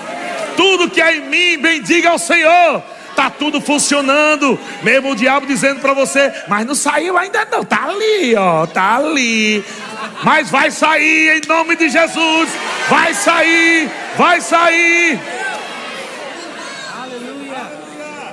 [0.57, 2.83] tudo que há em mim, bendiga ao Senhor.
[3.17, 7.87] Está tudo funcionando, mesmo o diabo dizendo para você, mas não saiu ainda não, tá
[7.89, 9.65] ali, ó, tá ali.
[10.23, 12.51] Mas vai sair em nome de Jesus.
[12.91, 15.19] Vai sair, vai sair.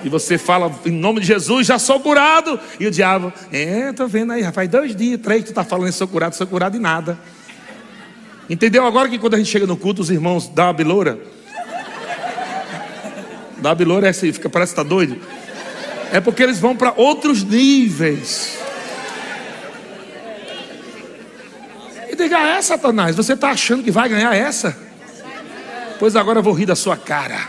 [0.04, 2.60] E você fala em nome de Jesus, já sou curado.
[2.78, 6.10] E o diabo, é, tô vendo aí, faz dois dias, três, tu tá falando sou
[6.10, 7.18] curado, sou curado e nada.
[8.50, 11.18] Entendeu agora que quando a gente chega no culto, os irmãos dão a biloura?
[13.64, 15.18] Dá a biloura é assim, fica, parece que tá doido.
[16.12, 18.58] É porque eles vão para outros níveis.
[22.12, 24.78] E diga, é, Satanás, você está achando que vai ganhar essa?
[25.98, 27.40] Pois agora eu vou rir da sua cara.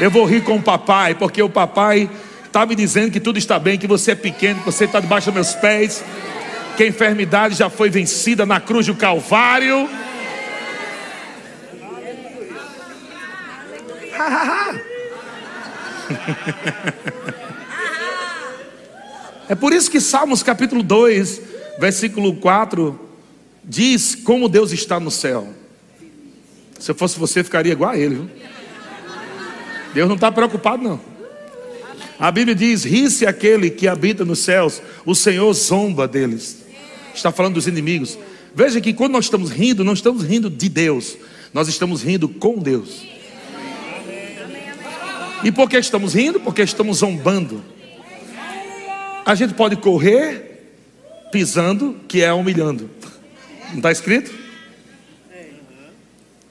[0.00, 2.08] Eu vou rir com o papai, porque o papai
[2.46, 5.26] está me dizendo que tudo está bem, que você é pequeno, que você está debaixo
[5.26, 6.02] dos meus pés,
[6.74, 9.90] que a enfermidade já foi vencida na cruz do Calvário.
[19.48, 21.40] é por isso que Salmos capítulo 2,
[21.78, 22.98] versículo 4,
[23.64, 25.52] diz como Deus está no céu.
[26.78, 28.14] Se eu fosse você, ficaria igual a ele.
[28.16, 28.30] Viu?
[29.94, 31.00] Deus não está preocupado, não.
[32.18, 36.64] A Bíblia diz: ri-se aquele que habita nos céus, o Senhor zomba deles.
[37.14, 38.18] Está falando dos inimigos.
[38.54, 41.16] Veja que quando nós estamos rindo, não estamos rindo de Deus,
[41.52, 43.15] nós estamos rindo com Deus.
[45.44, 46.40] E por que estamos rindo?
[46.40, 47.62] Porque estamos zombando.
[49.24, 50.46] A gente pode correr
[51.30, 52.88] pisando, que é humilhando.
[53.70, 54.32] Não está escrito?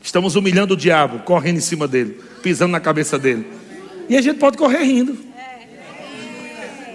[0.01, 3.47] Estamos humilhando o diabo, correndo em cima dele, pisando na cabeça dele.
[4.07, 5.17] E a gente pode correr rindo.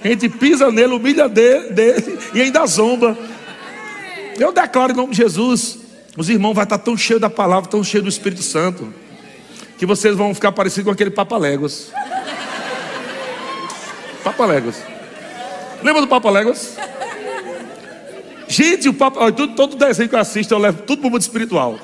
[0.02, 3.18] A gente pisa nele, humilha dele, dele e ainda zomba.
[4.38, 5.78] Eu declaro em nome de Jesus:
[6.16, 8.92] os irmãos vão estar tão cheios da palavra, tão cheios do Espírito Santo,
[9.80, 11.90] que vocês vão ficar parecidos com aquele Papaléguas.
[14.22, 14.82] Papaléguas.
[15.82, 16.76] Lembra do Papaléguas?
[18.46, 21.10] Gente, o papo, olha, todo, todo desenho que eu assisto, eu levo tudo para o
[21.10, 21.78] mundo espiritual.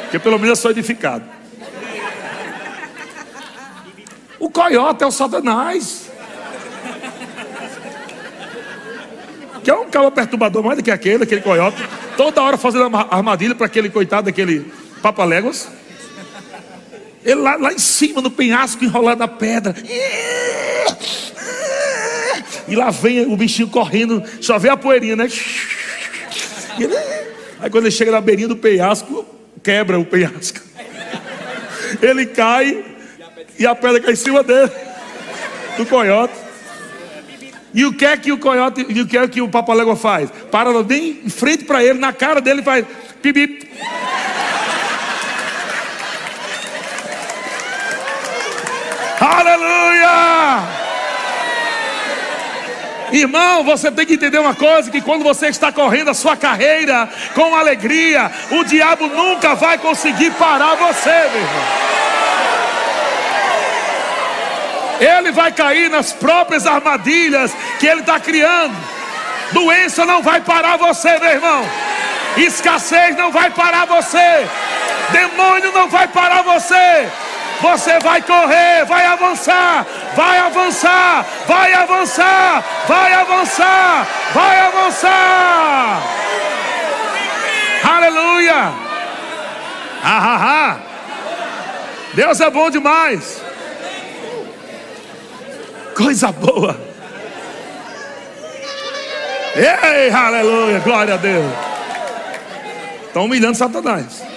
[0.00, 1.26] Porque pelo menos eu sou edificado.
[4.40, 6.10] O coiote é o satanás.
[9.62, 11.76] Que é um cara perturbador mais do que aquele, aquele coiote.
[12.16, 15.81] Toda hora fazendo armadilha para aquele coitado, aquele papaléguas.
[17.24, 19.74] Ele lá, lá em cima, no penhasco, enrolado na pedra.
[22.66, 25.28] E lá vem o bichinho correndo, só vê a poeirinha, né?
[26.78, 26.94] Ele...
[27.60, 29.24] Aí quando ele chega na beirinha do penhasco,
[29.62, 30.60] quebra o penhasco.
[32.00, 32.84] Ele cai
[33.58, 34.70] e a pedra cai em cima dele,
[35.76, 36.34] do coiote.
[37.74, 40.30] E o que é que o coiote, e o que é que o papalégua faz?
[40.50, 42.84] Para bem em frente para ele, na cara dele faz
[43.22, 43.68] pipi.
[49.32, 50.62] Aleluia!
[53.12, 57.08] Irmão, você tem que entender uma coisa: que quando você está correndo a sua carreira
[57.34, 61.82] com alegria, o diabo nunca vai conseguir parar você, meu irmão.
[65.00, 68.76] Ele vai cair nas próprias armadilhas que ele está criando.
[69.52, 71.66] Doença não vai parar você, meu irmão.
[72.36, 74.46] Escassez não vai parar você.
[75.10, 77.08] Demônio não vai parar você.
[77.62, 79.86] Você vai correr, vai avançar,
[80.16, 86.02] vai avançar, vai avançar, vai avançar, vai avançar.
[87.84, 88.72] Aleluia!
[90.02, 90.76] Ah, ah, ah.
[92.14, 93.40] Deus é bom demais.
[95.96, 96.76] Coisa boa.
[99.54, 101.52] Ei, aleluia, glória a Deus.
[103.06, 104.31] Estão humilhando Satanás.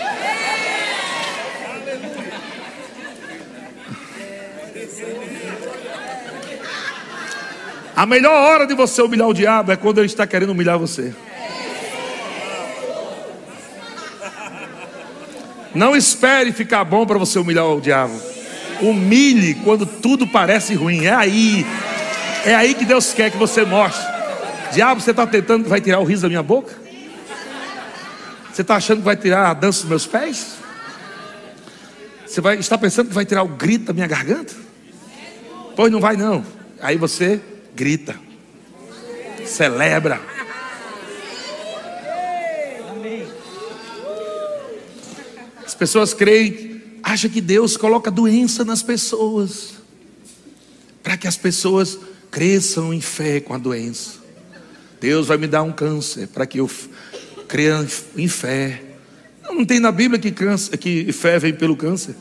[7.96, 11.16] A melhor hora de você humilhar o diabo é quando ele está querendo humilhar você.
[15.74, 18.20] Não espere ficar bom para você humilhar o diabo.
[18.82, 21.06] Humilhe quando tudo parece ruim.
[21.06, 21.66] É aí.
[22.46, 24.06] É aí que Deus quer que você mostre.
[24.74, 26.74] Diabo, você está tentando que vai tirar o riso da minha boca?
[28.52, 30.56] Você está achando que vai tirar a dança dos meus pés?
[32.26, 34.54] Você vai, está pensando que vai tirar o grito da minha garganta?
[35.76, 36.46] Pois não vai não.
[36.82, 37.42] Aí você
[37.76, 38.16] grita,
[39.46, 40.22] celebra.
[45.66, 49.74] As pessoas creem, acham que Deus coloca doença nas pessoas,
[51.04, 52.00] para que as pessoas
[52.32, 54.20] cresçam em fé com a doença.
[55.02, 56.70] Deus vai me dar um câncer para que eu
[57.48, 58.82] creia em fé.
[59.44, 62.16] Não, não tem na Bíblia que, câncer, que fé vem pelo câncer.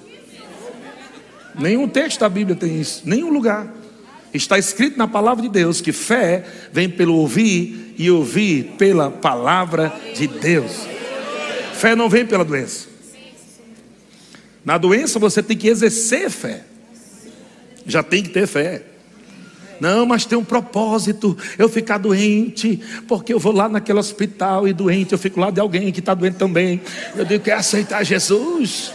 [1.55, 3.73] Nenhum texto da Bíblia tem isso, nenhum lugar.
[4.35, 9.95] Está escrito na palavra de Deus que fé vem pelo ouvir e ouvir pela palavra
[10.13, 10.73] de Deus.
[11.75, 12.89] Fé não vem pela doença.
[14.65, 16.65] Na doença você tem que exercer fé.
[17.87, 18.83] Já tem que ter fé.
[19.81, 21.37] Não, mas tem um propósito.
[21.57, 25.61] Eu ficar doente, porque eu vou lá naquele hospital e doente, eu fico lá de
[25.61, 26.81] alguém que está doente também.
[27.15, 28.93] Eu digo que é aceitar Jesus.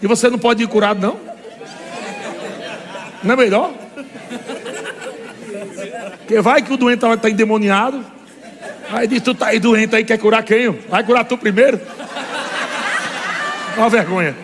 [0.00, 1.33] E você não pode ir curado, não?
[3.24, 3.72] Não é melhor?
[6.18, 8.04] Porque vai que o doente está endemoniado.
[8.90, 10.70] Aí diz, tu está aí doente aí, quer curar quem?
[10.70, 11.80] Vai curar tu primeiro?
[13.72, 14.36] Olha uma vergonha.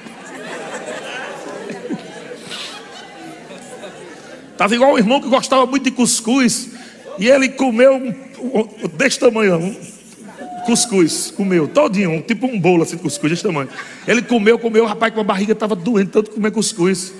[4.52, 6.70] Estava igual um irmão que gostava muito de cuscuz.
[7.18, 9.76] E ele comeu um, um, desse tamanho, um
[10.64, 11.30] cuscuz.
[11.36, 13.68] Comeu todinho, tipo um bolo assim de cuscuz desse tamanho.
[14.06, 17.12] Ele comeu, comeu, o rapaz com a barriga estava doente, tanto comer cuscuz.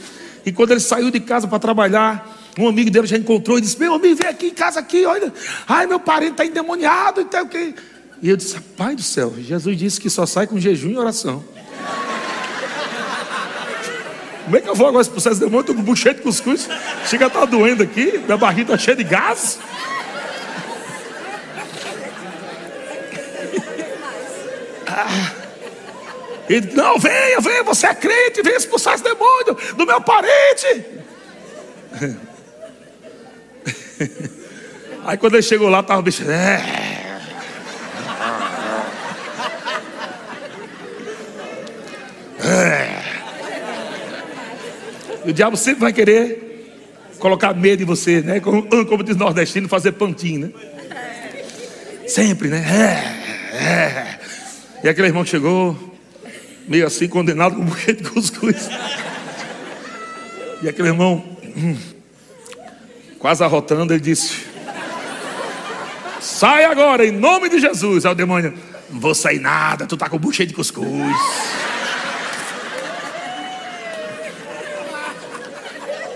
[0.44, 3.78] E quando ele saiu de casa para trabalhar, um amigo dele já encontrou e disse:
[3.78, 5.32] Meu amigo, vem aqui em casa aqui, olha.
[5.68, 7.20] Ai, meu parente está endemoniado.
[7.20, 7.74] Então, que...
[8.22, 11.44] E eu disse: Pai do céu, Jesus disse que só sai com jejum e oração.
[14.44, 15.60] Como é que eu vou agora expulsar esse demônio?
[15.60, 16.68] Estou com bucheiro de cuscuz.
[17.06, 19.60] Chega a estar tá doendo aqui, minha barriga está cheia de gás.
[24.88, 25.39] ah.
[26.58, 30.84] Disse, não, venha, venha, você é crente, venha expulsar esse demônio do meu parente.
[35.04, 36.28] Aí quando ele chegou lá, estava o bicho.
[36.28, 36.90] É.
[42.44, 43.00] É.
[45.24, 46.50] E o diabo sempre vai querer
[47.20, 48.40] colocar medo em você, né?
[48.40, 50.52] Como, como diz nordestino, fazer pantinho, né?
[52.08, 52.64] Sempre, né?
[53.52, 54.18] É, é.
[54.82, 55.89] E aquele irmão chegou,
[56.70, 58.68] meio assim, condenado com um buquê de cuscuz.
[60.62, 61.24] E aquele irmão,
[61.56, 61.76] hum,
[63.18, 64.46] quase arrotando, ele disse:
[66.20, 68.06] Sai agora, em nome de Jesus.
[68.06, 68.54] Aí o demônio,
[68.88, 70.86] não vou sair nada, tu tá com o buquê de cuscuz.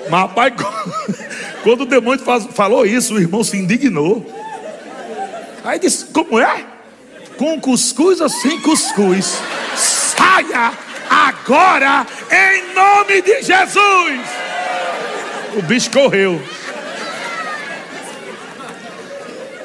[0.08, 0.52] Mas rapaz,
[1.64, 4.24] quando o demônio falou isso, o irmão se indignou.
[5.64, 6.64] Aí disse: Como é?
[7.36, 9.42] Com cuscuz ou sem cuscuz?
[10.34, 10.72] Saia
[11.08, 14.20] agora em nome de Jesus.
[15.56, 16.42] O bicho correu.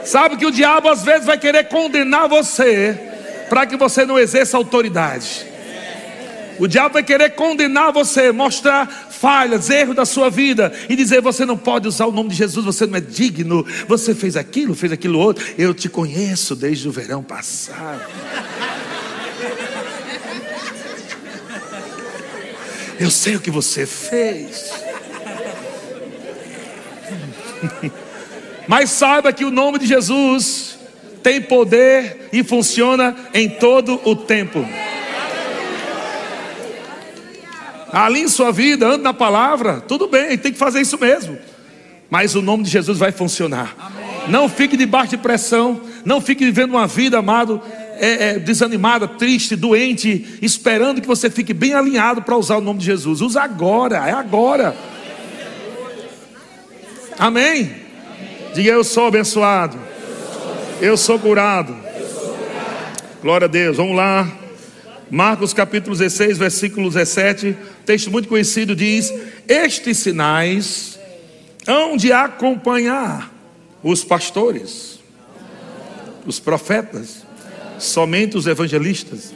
[0.05, 2.97] Sabe que o diabo às vezes vai querer condenar você
[3.49, 5.47] para que você não exerça autoridade.
[6.59, 11.45] O diabo vai querer condenar você, mostrar falhas, erros da sua vida e dizer: você
[11.45, 14.91] não pode usar o nome de Jesus, você não é digno, você fez aquilo, fez
[14.91, 15.45] aquilo outro.
[15.57, 18.01] Eu te conheço desde o verão passado.
[22.99, 24.71] Eu sei o que você fez.
[28.67, 30.77] Mas saiba que o nome de Jesus
[31.23, 34.65] tem poder e funciona em todo o tempo.
[37.91, 41.37] Ali em sua vida, ande na palavra, tudo bem, tem que fazer isso mesmo.
[42.09, 43.75] Mas o nome de Jesus vai funcionar.
[44.27, 47.61] Não fique debaixo de pressão, não fique vivendo uma vida, amado,
[47.99, 52.79] é, é, desanimada, triste, doente, esperando que você fique bem alinhado para usar o nome
[52.79, 53.21] de Jesus.
[53.21, 54.75] Usa agora, é agora.
[57.17, 57.71] Amém?
[58.53, 59.77] Diga eu sou abençoado.
[60.81, 61.75] Eu sou curado.
[63.21, 63.77] Glória a Deus.
[63.77, 64.27] Vamos lá.
[65.11, 67.57] Marcos capítulo 16, versículo 17.
[67.85, 69.13] Texto muito conhecido diz:
[69.47, 70.97] Estes sinais
[71.67, 73.31] hão de acompanhar
[73.83, 74.99] os pastores,
[76.25, 77.28] os profetas
[77.79, 79.33] Somente os evangelistas?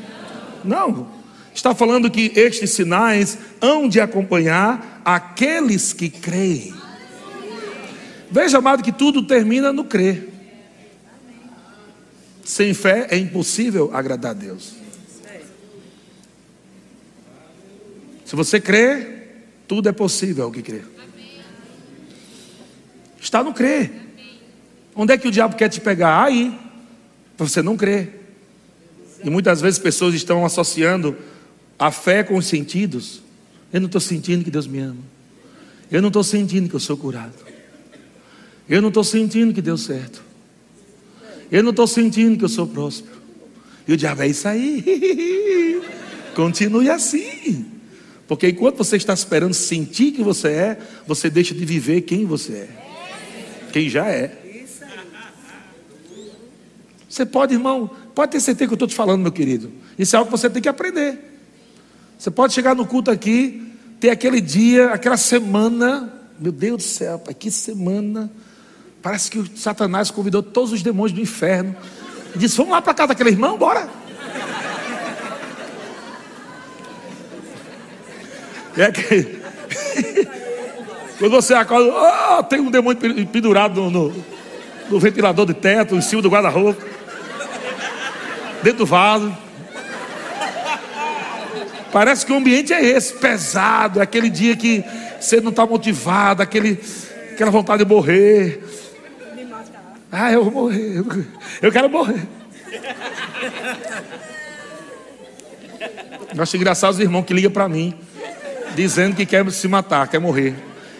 [0.63, 1.07] Não.
[1.53, 6.73] Está falando que estes sinais hão de acompanhar aqueles que creem.
[8.29, 10.29] Veja, amado, que tudo termina no crer.
[12.43, 14.73] Sem fé é impossível agradar a Deus.
[18.25, 19.27] Se você crê,
[19.67, 20.81] tudo é possível ao que crê.
[23.21, 23.91] Está no crer.
[24.95, 26.23] Onde é que o diabo quer te pegar?
[26.23, 26.57] Aí,
[27.37, 28.22] para você não crer.
[29.23, 31.15] E muitas vezes pessoas estão associando
[31.79, 33.21] a fé com os sentidos.
[33.71, 35.01] Eu não estou sentindo que Deus me ama.
[35.91, 37.33] Eu não estou sentindo que eu sou curado.
[38.67, 40.23] Eu não estou sentindo que deu certo.
[41.51, 43.21] Eu não estou sentindo que eu sou próspero.
[43.87, 45.81] E o diabo é isso aí.
[46.35, 47.65] Continue assim.
[48.27, 52.53] Porque enquanto você está esperando sentir que você é, você deixa de viver quem você
[52.53, 52.69] é.
[53.71, 54.39] Quem já é.
[57.09, 59.71] Você pode, irmão, pode ter certeza que eu estou te falando, meu querido.
[59.97, 61.19] Isso é algo que você tem que aprender.
[62.17, 66.13] Você pode chegar no culto aqui, ter aquele dia, aquela semana.
[66.39, 68.31] Meu Deus do céu, pai, que semana.
[69.01, 71.75] Parece que o Satanás convidou todos os demônios do inferno.
[72.35, 73.89] E disse: Vamos lá para casa daquele irmão, bora.
[78.77, 79.43] É que.
[81.19, 84.25] Quando você acorda, oh, tem um demônio pendurado no, no,
[84.89, 86.83] no ventilador de teto, em cima do guarda-roupa,
[88.63, 89.35] dentro do vaso.
[91.91, 94.83] Parece que o ambiente é esse, pesado, é aquele dia que
[95.19, 96.79] você não está motivado, aquele,
[97.31, 98.63] aquela vontade de morrer.
[100.11, 101.03] Ah, eu vou morrer.
[101.61, 102.21] Eu quero morrer.
[106.35, 107.93] Eu acho engraçado os irmãos que ligam para mim,
[108.75, 110.55] dizendo que quer se matar, quer morrer.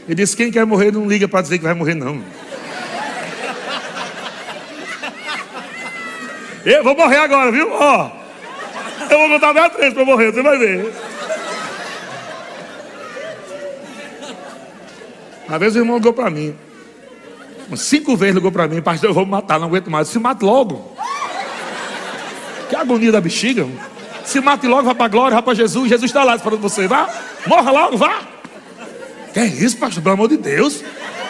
[0.05, 2.21] Ele disse: quem quer morrer não liga para dizer que vai morrer, não.
[6.65, 7.71] Eu vou morrer agora, viu?
[7.71, 8.09] Ó,
[9.09, 10.93] eu vou contar até três para morrer, você vai ver.
[15.47, 16.55] Uma vez o irmão ligou para mim.
[17.75, 20.07] Cinco vezes ligou para mim, pastor, eu vou me matar, não aguento mais.
[20.07, 20.95] Se mate logo.
[22.69, 23.67] Que agonia da bexiga.
[24.23, 25.89] Se mate logo, vá para a glória, vá para Jesus.
[25.89, 26.87] Jesus está lá esperando você.
[26.87, 27.09] Vá,
[27.45, 28.21] morra logo, vá.
[29.33, 30.01] Que é isso, pastor?
[30.01, 30.83] Pelo amor de Deus.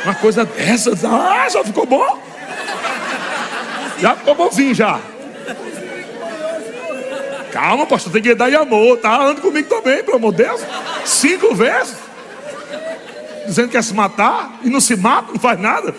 [0.03, 0.91] Uma coisa dessa.
[1.07, 2.21] Ah, já ficou bom?
[3.99, 4.99] Já ficou bonzinho já.
[7.53, 9.27] Calma, pastor, tem que dar em amor, tá?
[9.27, 10.59] Anda comigo também, pelo amor de Deus.
[11.05, 11.93] Cinco vezes.
[13.45, 15.93] Dizendo que quer se matar e não se mata, não faz nada.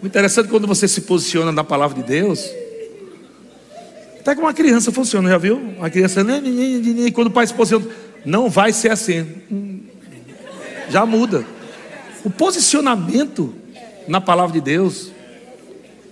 [0.00, 2.48] O interessante é quando você se posiciona na palavra de Deus.
[4.20, 5.56] Até como uma criança funciona, já viu?
[5.56, 7.86] Uma criança, e quando o pai se posiciona,
[8.24, 9.82] não vai ser assim.
[10.88, 11.44] Já muda.
[12.22, 13.52] O posicionamento
[14.08, 15.12] na palavra de Deus,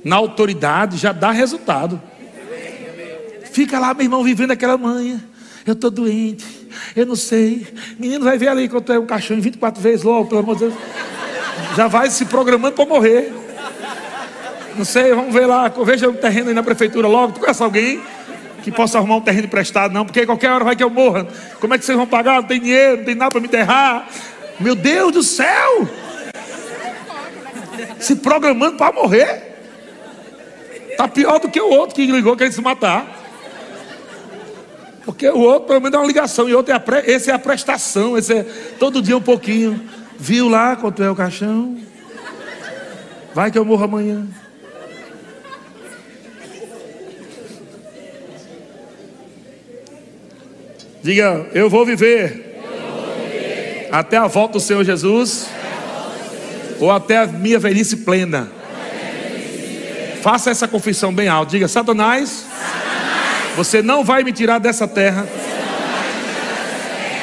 [0.05, 2.01] na autoridade, já dá resultado.
[3.51, 5.21] Fica lá, meu irmão, vivendo aquela manhã.
[5.67, 6.47] Eu estou doente,
[6.95, 7.67] eu não sei.
[7.99, 10.75] Menino vai ver ali quando é um caixão 24 vezes logo, pelo amor de Deus.
[11.75, 13.33] Já vai se programando para morrer.
[14.77, 15.69] Não sei, vamos ver lá.
[15.69, 17.33] Veja o terreno aí na prefeitura logo.
[17.33, 18.01] Tu conhece alguém
[18.63, 19.93] que possa arrumar um terreno emprestado?
[19.93, 21.27] Não, porque qualquer hora vai que eu morra.
[21.59, 22.43] Como é que vocês vão pagar?
[22.43, 24.07] Não tem dinheiro, não tem nada para me enterrar.
[24.61, 25.89] Meu Deus do céu!
[27.99, 29.57] Se programando para morrer.
[30.91, 33.25] Está pior do que o outro que ligou querendo se matar.
[35.05, 36.49] Porque o outro, pelo menos, é uma ligação.
[36.49, 36.99] E outro é pre...
[37.07, 38.17] esse é a prestação.
[38.19, 38.47] Esse é
[38.79, 39.81] todo dia um pouquinho.
[40.19, 41.77] Viu lá quanto é o caixão?
[43.35, 44.27] Vai que eu morro amanhã.
[51.03, 53.89] Diga, eu vou viver, eu vou viver.
[53.93, 55.47] até a volta do Senhor Jesus,
[56.81, 58.51] ou até a minha velhice plena.
[60.23, 61.53] Faça essa confissão bem alta.
[61.53, 62.45] Diga, Satanás,
[63.57, 65.27] você não vai me tirar dessa terra,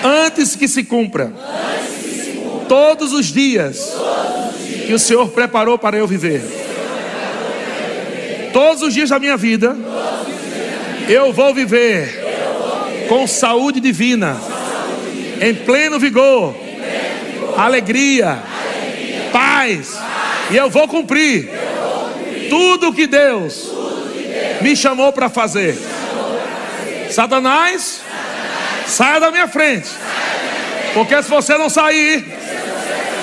[0.03, 1.31] antes que se cumpra,
[2.67, 3.93] todos os dias
[4.87, 6.41] que o Senhor preparou para eu viver.
[8.51, 9.75] Todos os dias da minha vida,
[11.07, 12.23] eu vou viver
[13.09, 14.37] com saúde divina,
[15.41, 16.55] em pleno vigor,
[17.57, 18.41] alegria,
[19.33, 19.99] paz,
[20.49, 21.49] e eu vou cumprir
[22.49, 23.69] tudo que Deus
[24.61, 25.77] me chamou para fazer.
[27.09, 28.01] Satanás,
[28.87, 29.89] saia da minha frente,
[30.93, 32.23] porque se você não sair,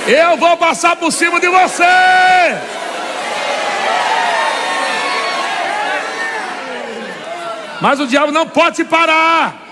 [0.07, 1.85] eu vou passar por cima de você.
[7.81, 9.67] Mas o diabo não pode parar.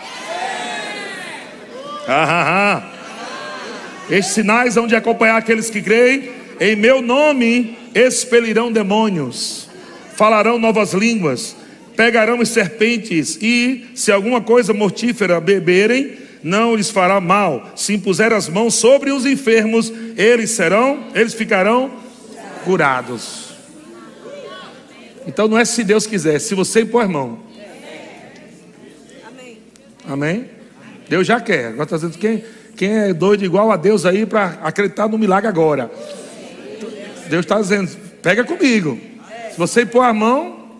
[2.08, 2.97] Ah, ah, ah.
[4.10, 6.30] Estes sinais vão de acompanhar aqueles que creem.
[6.60, 9.68] Em meu nome expelirão demônios,
[10.14, 11.54] falarão novas línguas,
[11.96, 17.72] pegarão as serpentes, e se alguma coisa mortífera beberem, não lhes fará mal.
[17.76, 21.90] Se impuser as mãos sobre os enfermos, eles serão, eles ficarão
[22.64, 23.48] curados.
[25.26, 27.38] Então não é se Deus quiser, se você impor as mãos.
[30.06, 30.46] Amém?
[31.08, 31.66] Deus já quer.
[31.66, 32.42] Agora está dizendo quem,
[32.78, 35.90] quem é doido igual a Deus aí para acreditar no milagre agora.
[37.28, 37.90] Deus está dizendo,
[38.22, 38.96] pega comigo.
[39.50, 40.78] Se você impor a mão,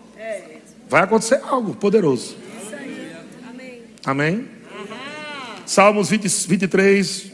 [0.87, 2.37] vai acontecer algo poderoso.
[4.05, 4.47] Amém?
[5.65, 7.31] Salmos 20, 23.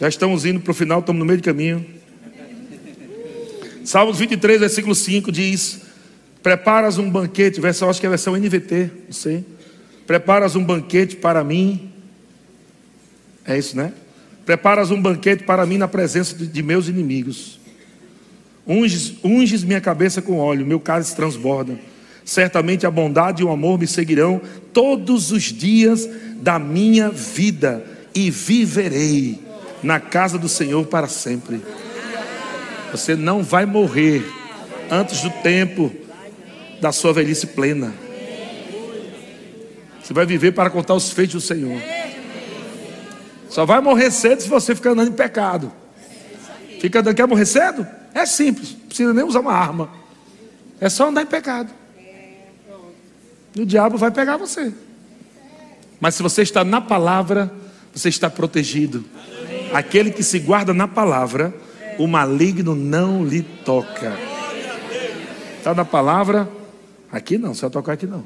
[0.00, 1.84] Já estamos indo para o final, estamos no meio do caminho.
[3.84, 5.80] Salmos 23, versículo 5 diz:
[6.40, 9.44] Preparas um banquete, versão, acho que é a versão NVT, não sei.
[10.06, 11.97] Preparas um banquete para mim.
[13.48, 13.94] É isso, né?
[14.44, 17.58] Preparas um banquete para mim na presença de, meus inimigos.
[18.66, 21.78] Unges, unges minha cabeça com óleo, meu cálice transborda.
[22.26, 24.38] Certamente a bondade e o amor me seguirão
[24.74, 26.06] todos os dias
[26.42, 27.82] da minha vida
[28.14, 29.40] e viverei
[29.82, 31.62] na casa do Senhor para sempre.
[32.92, 34.22] Você não vai morrer
[34.90, 35.90] antes do tempo
[36.82, 37.94] da sua velhice plena.
[40.02, 41.97] Você vai viver para contar os feitos do Senhor.
[43.48, 45.72] Só vai morrer cedo se você ficar andando em pecado.
[46.80, 47.86] Fica andando, quer morrer cedo?
[48.14, 49.90] É simples, não precisa nem usar uma arma.
[50.80, 51.70] É só andar em pecado.
[53.54, 54.72] E o diabo vai pegar você.
[56.00, 57.50] Mas se você está na palavra,
[57.92, 59.04] você está protegido.
[59.72, 61.52] Aquele que se guarda na palavra,
[61.98, 64.16] o maligno não lhe toca.
[65.58, 66.48] Está na palavra?
[67.10, 68.24] Aqui não, vai tocar aqui não.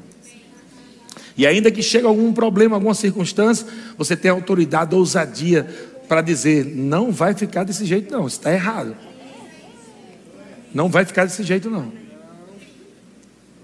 [1.35, 3.65] E ainda que chegue algum problema, alguma circunstância,
[3.97, 5.67] você tem autoridade, ousadia
[6.07, 8.95] para dizer: não vai ficar desse jeito, não, está errado.
[10.73, 11.91] Não vai ficar desse jeito, não.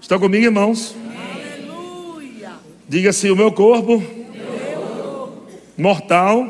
[0.00, 0.94] Estão comigo, irmãos?
[2.88, 4.02] Diga assim: o meu corpo,
[5.76, 6.46] mortal,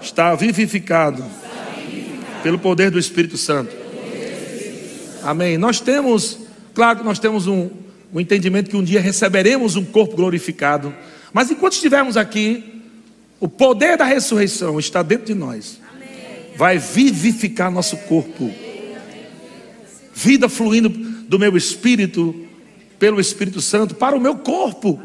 [0.00, 1.24] está vivificado
[2.42, 3.74] pelo poder do Espírito Santo.
[5.22, 5.56] Amém.
[5.56, 6.38] Nós temos,
[6.74, 7.70] claro que nós temos um,
[8.14, 10.94] um entendimento que um dia receberemos um corpo glorificado,
[11.32, 12.62] mas enquanto estivermos aqui,
[13.40, 15.80] o poder da ressurreição está dentro de nós.
[16.56, 18.48] Vai vivificar nosso corpo.
[20.14, 22.46] Vida fluindo do meu espírito,
[23.00, 25.00] pelo Espírito Santo, para o meu corpo.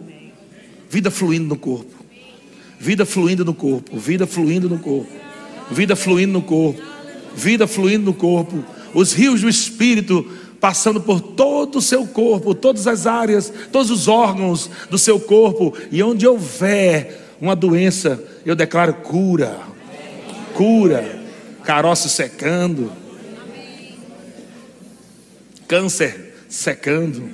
[0.88, 2.06] Vida fluindo no corpo.
[2.80, 3.98] Vida fluindo no corpo.
[3.98, 5.12] Vida fluindo no corpo.
[5.72, 6.82] Vida fluindo no corpo.
[7.36, 8.64] Vida fluindo no corpo.
[8.94, 10.30] Os rios do Espírito
[10.60, 15.74] passando por todo o seu corpo, todas as áreas, todos os órgãos do seu corpo,
[15.92, 19.58] e onde houver uma doença, eu declaro cura,
[20.54, 21.20] cura,
[21.64, 22.92] caroço secando,
[25.68, 27.30] câncer secando,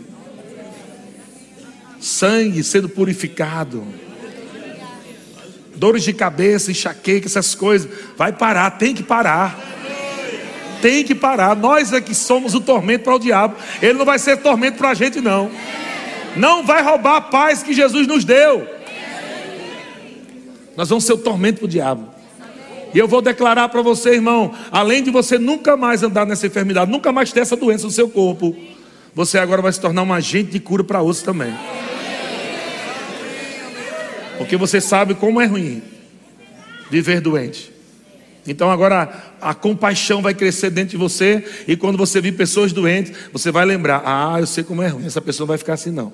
[2.00, 3.84] sangue sendo purificado,
[5.76, 9.85] dores de cabeça, enxaqueca, essas coisas, vai parar, tem que parar
[10.86, 11.56] tem que parar.
[11.56, 13.56] Nós é que somos o tormento para o diabo.
[13.82, 15.50] Ele não vai ser tormento para a gente, não.
[16.36, 18.68] Não vai roubar a paz que Jesus nos deu.
[20.78, 22.08] Nós vamos ser o tormento para o diabo.
[22.94, 26.92] E eu vou declarar para você, irmão: além de você nunca mais andar nessa enfermidade,
[26.92, 28.56] nunca mais ter essa doença no seu corpo,
[29.12, 31.52] você agora vai se tornar um agente de cura para outros também.
[34.38, 35.82] Porque você sabe como é ruim
[36.92, 37.75] viver doente.
[38.48, 43.12] Então agora a compaixão vai crescer dentro de você, e quando você vir pessoas doentes,
[43.34, 46.14] você vai lembrar: ah, eu sei como é ruim, essa pessoa vai ficar assim, não.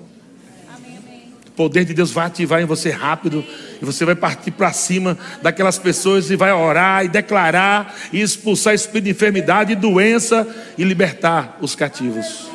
[1.47, 3.43] O poder de Deus vai ativar em você rápido,
[3.81, 8.73] e você vai partir para cima daquelas pessoas e vai orar e declarar e expulsar
[8.73, 12.49] espírito de enfermidade e doença e libertar os cativos.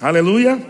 [0.00, 0.60] Aleluia.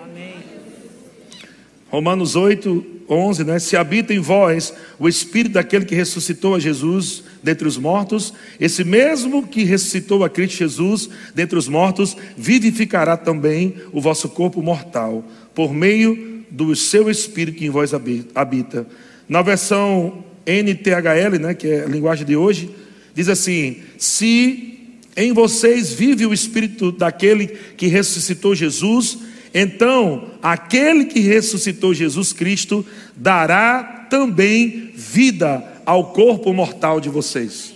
[1.90, 3.58] Romanos 8, 11, né?
[3.58, 8.84] Se habita em vós o espírito daquele que ressuscitou a Jesus dentre os mortos, esse
[8.84, 15.24] mesmo que ressuscitou a Cristo Jesus dentre os mortos, vivificará também o vosso corpo mortal,
[15.54, 17.92] por meio do seu espírito que em vós
[18.34, 18.86] habita.
[19.28, 22.70] Na versão NTHL, né, que é a linguagem de hoje,
[23.14, 24.74] diz assim: Se
[25.16, 27.46] em vocês vive o espírito daquele
[27.76, 29.18] que ressuscitou Jesus,
[29.54, 32.84] então, aquele que ressuscitou Jesus Cristo
[33.14, 37.72] dará também vida ao corpo mortal de vocês,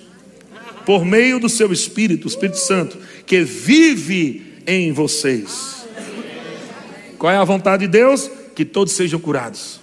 [0.84, 5.86] por meio do seu Espírito, o Espírito Santo, que vive em vocês.
[7.16, 8.28] Qual é a vontade de Deus?
[8.56, 9.80] Que todos sejam curados.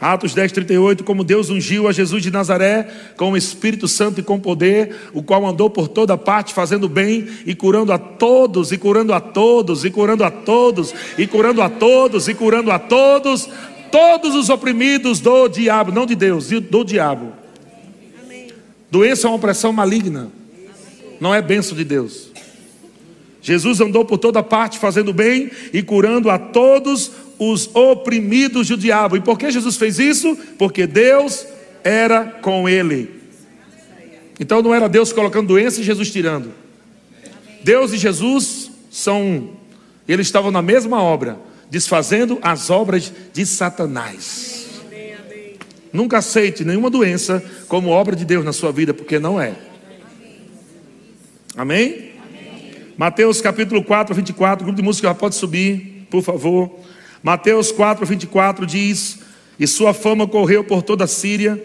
[0.00, 2.88] Atos 10, 38, como Deus ungiu a Jesus de Nazaré
[3.18, 7.28] com o Espírito Santo e com poder, o qual andou por toda parte fazendo bem
[7.44, 11.68] e curando a todos, e curando a todos, e curando a todos, e curando a
[11.68, 13.46] todos, e curando a todos,
[13.92, 17.34] todos os oprimidos do diabo, não de Deus, do diabo.
[18.90, 20.30] Doença é uma opressão maligna,
[21.20, 22.30] não é benção de Deus.
[23.42, 27.10] Jesus andou por toda parte fazendo bem e curando a todos
[27.40, 29.16] os oprimidos do diabo.
[29.16, 30.36] E por que Jesus fez isso?
[30.58, 31.46] Porque Deus
[31.82, 33.18] era com ele.
[34.38, 36.52] Então não era Deus colocando doença e Jesus tirando.
[37.64, 39.50] Deus e Jesus são,
[40.06, 41.38] eles estavam na mesma obra,
[41.70, 44.68] desfazendo as obras de Satanás.
[45.92, 49.54] Nunca aceite nenhuma doença como obra de Deus na sua vida, porque não é.
[51.56, 52.10] Amém?
[52.98, 56.70] Mateus capítulo 4, 24, o grupo de música já pode subir, por favor.
[57.22, 59.18] Mateus 4, 24 diz:
[59.58, 61.62] E sua fama correu por toda a Síria,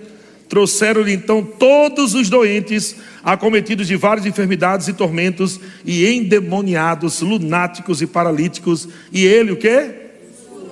[0.49, 8.08] trouxeram-lhe então todos os doentes, acometidos de várias enfermidades e tormentos, e endemoniados, lunáticos e
[8.08, 9.91] paralíticos, e ele o que?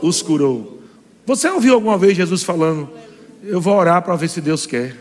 [0.01, 0.81] Os curou.
[1.25, 2.89] Você ouviu alguma vez Jesus falando:
[3.43, 4.97] Eu vou orar para ver se Deus quer.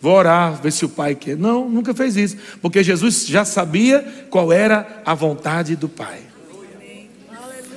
[0.00, 1.36] Vou orar, ver se o Pai quer.
[1.36, 6.20] Não, nunca fez isso, porque Jesus já sabia qual era a vontade do Pai.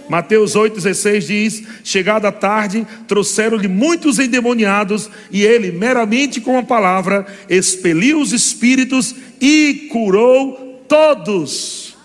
[0.09, 7.27] Mateus 8,16 diz: Chegada a tarde, trouxeram-lhe muitos endemoniados, e ele, meramente com a palavra,
[7.47, 11.95] expeliu os espíritos e curou todos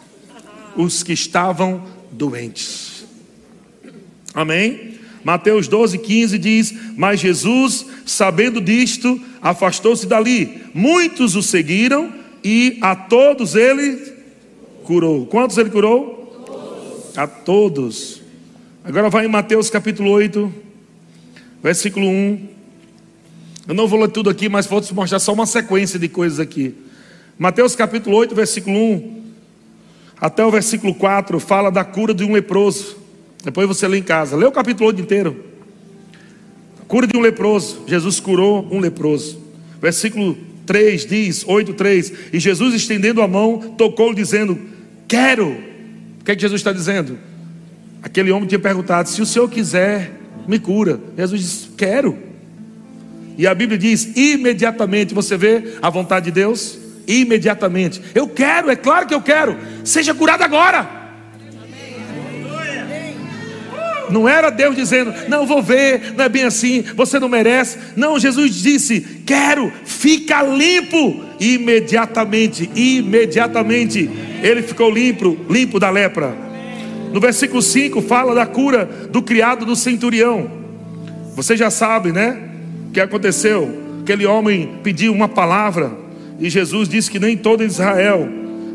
[0.77, 3.07] os que estavam doentes.
[4.35, 4.95] Amém?
[5.25, 10.63] Mateus 12, 15 diz: Mas Jesus, sabendo disto, afastou-se dali.
[10.75, 12.13] Muitos o seguiram
[12.45, 14.13] e a todos ele
[14.85, 15.25] curou.
[15.25, 16.24] Quantos ele curou?
[17.17, 18.23] A todos.
[18.85, 20.53] Agora vai em Mateus capítulo 8,
[21.63, 22.49] versículo 1.
[23.69, 26.41] Eu não vou ler tudo aqui, mas vou te mostrar só uma sequência de coisas
[26.41, 26.75] aqui.
[27.39, 29.25] Mateus capítulo 8, versículo 1
[30.21, 32.97] até o versículo 4 fala da cura de um leproso.
[33.43, 34.37] Depois você lê em casa.
[34.37, 35.45] Lê o capítulo 8 inteiro.
[36.89, 37.83] cura de um leproso.
[37.87, 39.39] Jesus curou um leproso.
[39.83, 42.13] Versículo 3 diz, 8, 3.
[42.33, 44.59] E Jesus estendendo a mão, tocou-lhe, dizendo:
[45.07, 45.74] Quero
[46.25, 47.19] o que, é que Jesus está dizendo?
[48.03, 50.11] Aquele homem tinha perguntado: se o Senhor quiser,
[50.49, 50.99] me cura.
[51.19, 52.17] Jesus disse: quero.
[53.37, 56.79] E a Bíblia diz: imediatamente, você vê a vontade de Deus?
[57.07, 58.01] Imediatamente.
[58.15, 59.59] Eu quero, é claro que eu quero.
[59.85, 61.05] Seja curado agora.
[64.09, 67.79] Não era Deus dizendo, não vou ver, não é bem assim, você não merece.
[67.97, 71.23] Não, Jesus disse, quero, fica limpo.
[71.45, 74.09] Imediatamente, imediatamente
[74.43, 76.35] ele ficou limpo, limpo da lepra.
[77.13, 80.51] No versículo 5 fala da cura do criado do centurião.
[81.37, 82.51] Você já sabe, né?
[82.89, 83.83] O que aconteceu?
[84.03, 85.93] Aquele homem pediu uma palavra
[86.41, 88.29] e Jesus disse que nem todo Israel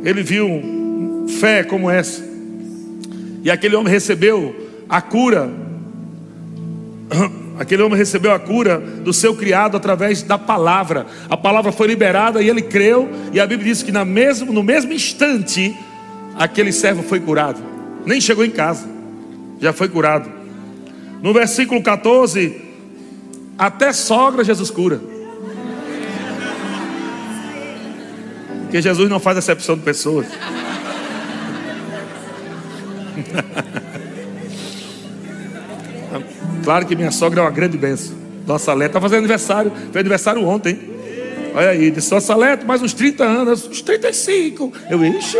[0.03, 2.23] ele viu fé como essa.
[3.43, 4.55] E aquele homem recebeu
[4.87, 5.49] a cura.
[7.59, 11.05] Aquele homem recebeu a cura do seu criado através da palavra.
[11.29, 13.09] A palavra foi liberada e ele creu.
[13.33, 15.77] E a Bíblia diz que no mesmo, no mesmo instante,
[16.35, 17.61] aquele servo foi curado.
[18.05, 18.87] Nem chegou em casa,
[19.59, 20.31] já foi curado.
[21.21, 22.61] No versículo 14,
[23.57, 25.01] até sogra Jesus cura.
[28.61, 30.27] Porque Jesus não faz exceção de pessoas.
[36.69, 38.15] Claro que minha sogra é uma grande benção.
[38.45, 40.79] Nossa Leto está fazendo aniversário, fez aniversário ontem.
[41.55, 44.71] Olha aí, disse, Nossa Leto, mais uns 30 anos, uns 35.
[44.87, 45.39] Eu, ixi,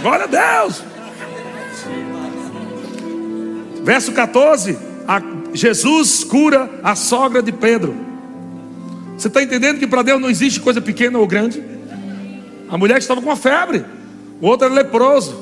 [0.00, 0.82] glória a Deus.
[3.82, 5.20] Verso 14: a,
[5.52, 7.94] Jesus cura a sogra de Pedro.
[9.18, 11.62] Você está entendendo que para Deus não existe coisa pequena ou grande?
[12.70, 13.84] A mulher estava com uma febre,
[14.40, 15.34] o outro era leproso,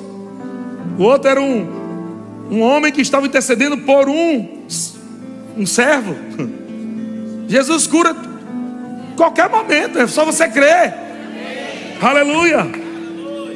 [0.99, 4.62] o outro era um, um homem que estava intercedendo por um,
[5.57, 6.17] um servo.
[7.49, 8.15] Jesus cura
[9.17, 10.95] qualquer momento, é só você crer.
[12.01, 12.67] Aleluia.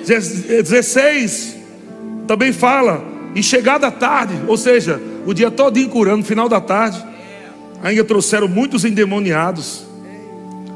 [0.06, 1.56] 16
[2.26, 7.04] também fala, e chegada a tarde, ou seja, o dia todinho curando, final da tarde,
[7.82, 9.84] ainda trouxeram muitos endemoniados.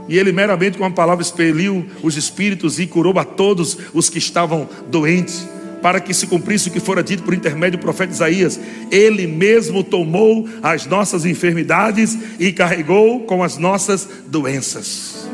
[0.08, 4.18] E ele meramente com a palavra expeliu os espíritos e curou a todos os que
[4.18, 5.46] estavam doentes
[5.82, 8.60] para que se cumprisse o que fora dito por intermédio do profeta Isaías.
[8.90, 15.28] Ele mesmo tomou as nossas enfermidades e carregou com as nossas doenças.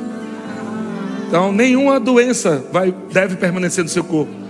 [1.28, 4.45] Então, nenhuma doença vai, deve permanecer no seu corpo.